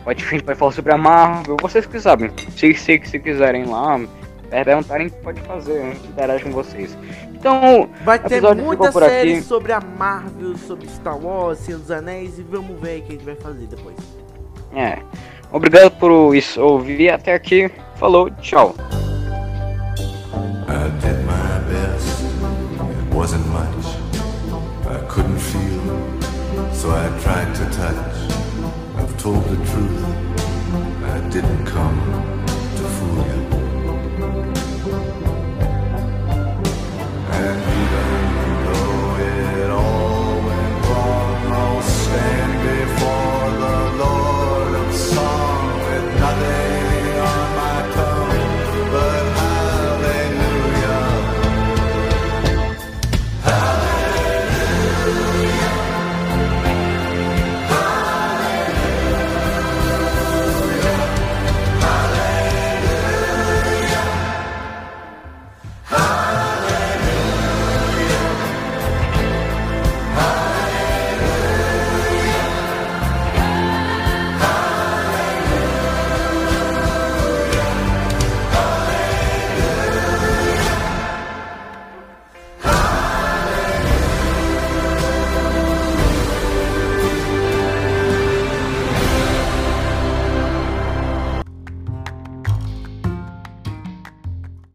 Pode, 0.06 0.24
a 0.24 0.28
gente 0.28 0.44
vai 0.44 0.54
falar 0.54 0.70
sobre 0.70 0.92
a 0.92 0.96
Marvel, 0.96 1.56
vocês 1.60 1.84
que 1.84 1.98
sabem. 1.98 2.30
Se, 2.56 2.72
se, 2.74 3.02
se 3.04 3.18
quiserem 3.18 3.64
lá, 3.64 4.00
perguntarem, 4.48 5.08
pode 5.08 5.40
fazer, 5.40 5.80
a 5.82 5.82
gente 5.86 6.06
interage 6.06 6.44
com 6.44 6.52
vocês. 6.52 6.96
Então, 7.34 7.90
Vai 8.04 8.16
ter 8.20 8.40
muita 8.54 8.92
série 8.92 9.32
aqui. 9.32 9.42
sobre 9.42 9.72
a 9.72 9.80
Marvel, 9.80 10.56
sobre 10.58 10.86
Star 10.86 11.18
Wars, 11.18 11.58
Senhor 11.58 11.80
dos 11.80 11.90
Anéis 11.90 12.38
e 12.38 12.42
vamos 12.42 12.80
ver 12.80 13.00
o 13.00 13.02
que 13.02 13.08
a 13.08 13.16
gente 13.16 13.24
vai 13.24 13.34
fazer 13.34 13.66
depois. 13.66 13.96
É. 14.76 14.98
Obrigado 15.50 15.90
por 15.98 16.36
isso, 16.36 16.60
ouvir 16.62 17.10
até 17.10 17.34
aqui. 17.34 17.68
Falou, 17.96 18.30
tchau. 18.40 18.76
I 20.68 20.88
did 21.00 21.18
my 21.24 21.58
best. 21.68 22.22
It 22.22 23.12
wasn't 23.12 23.44
much. 23.48 23.96
I 24.86 25.04
couldn't 25.08 25.40
feel, 25.40 25.82
so 26.72 26.92
I 26.92 27.08
tried 27.20 27.52
to 27.56 27.64
touch. 27.76 28.25
I've 28.96 29.18
told 29.18 29.44
the 29.44 29.56
truth. 29.56 30.04
I 31.04 31.28
didn't 31.30 31.66
come 31.66 32.55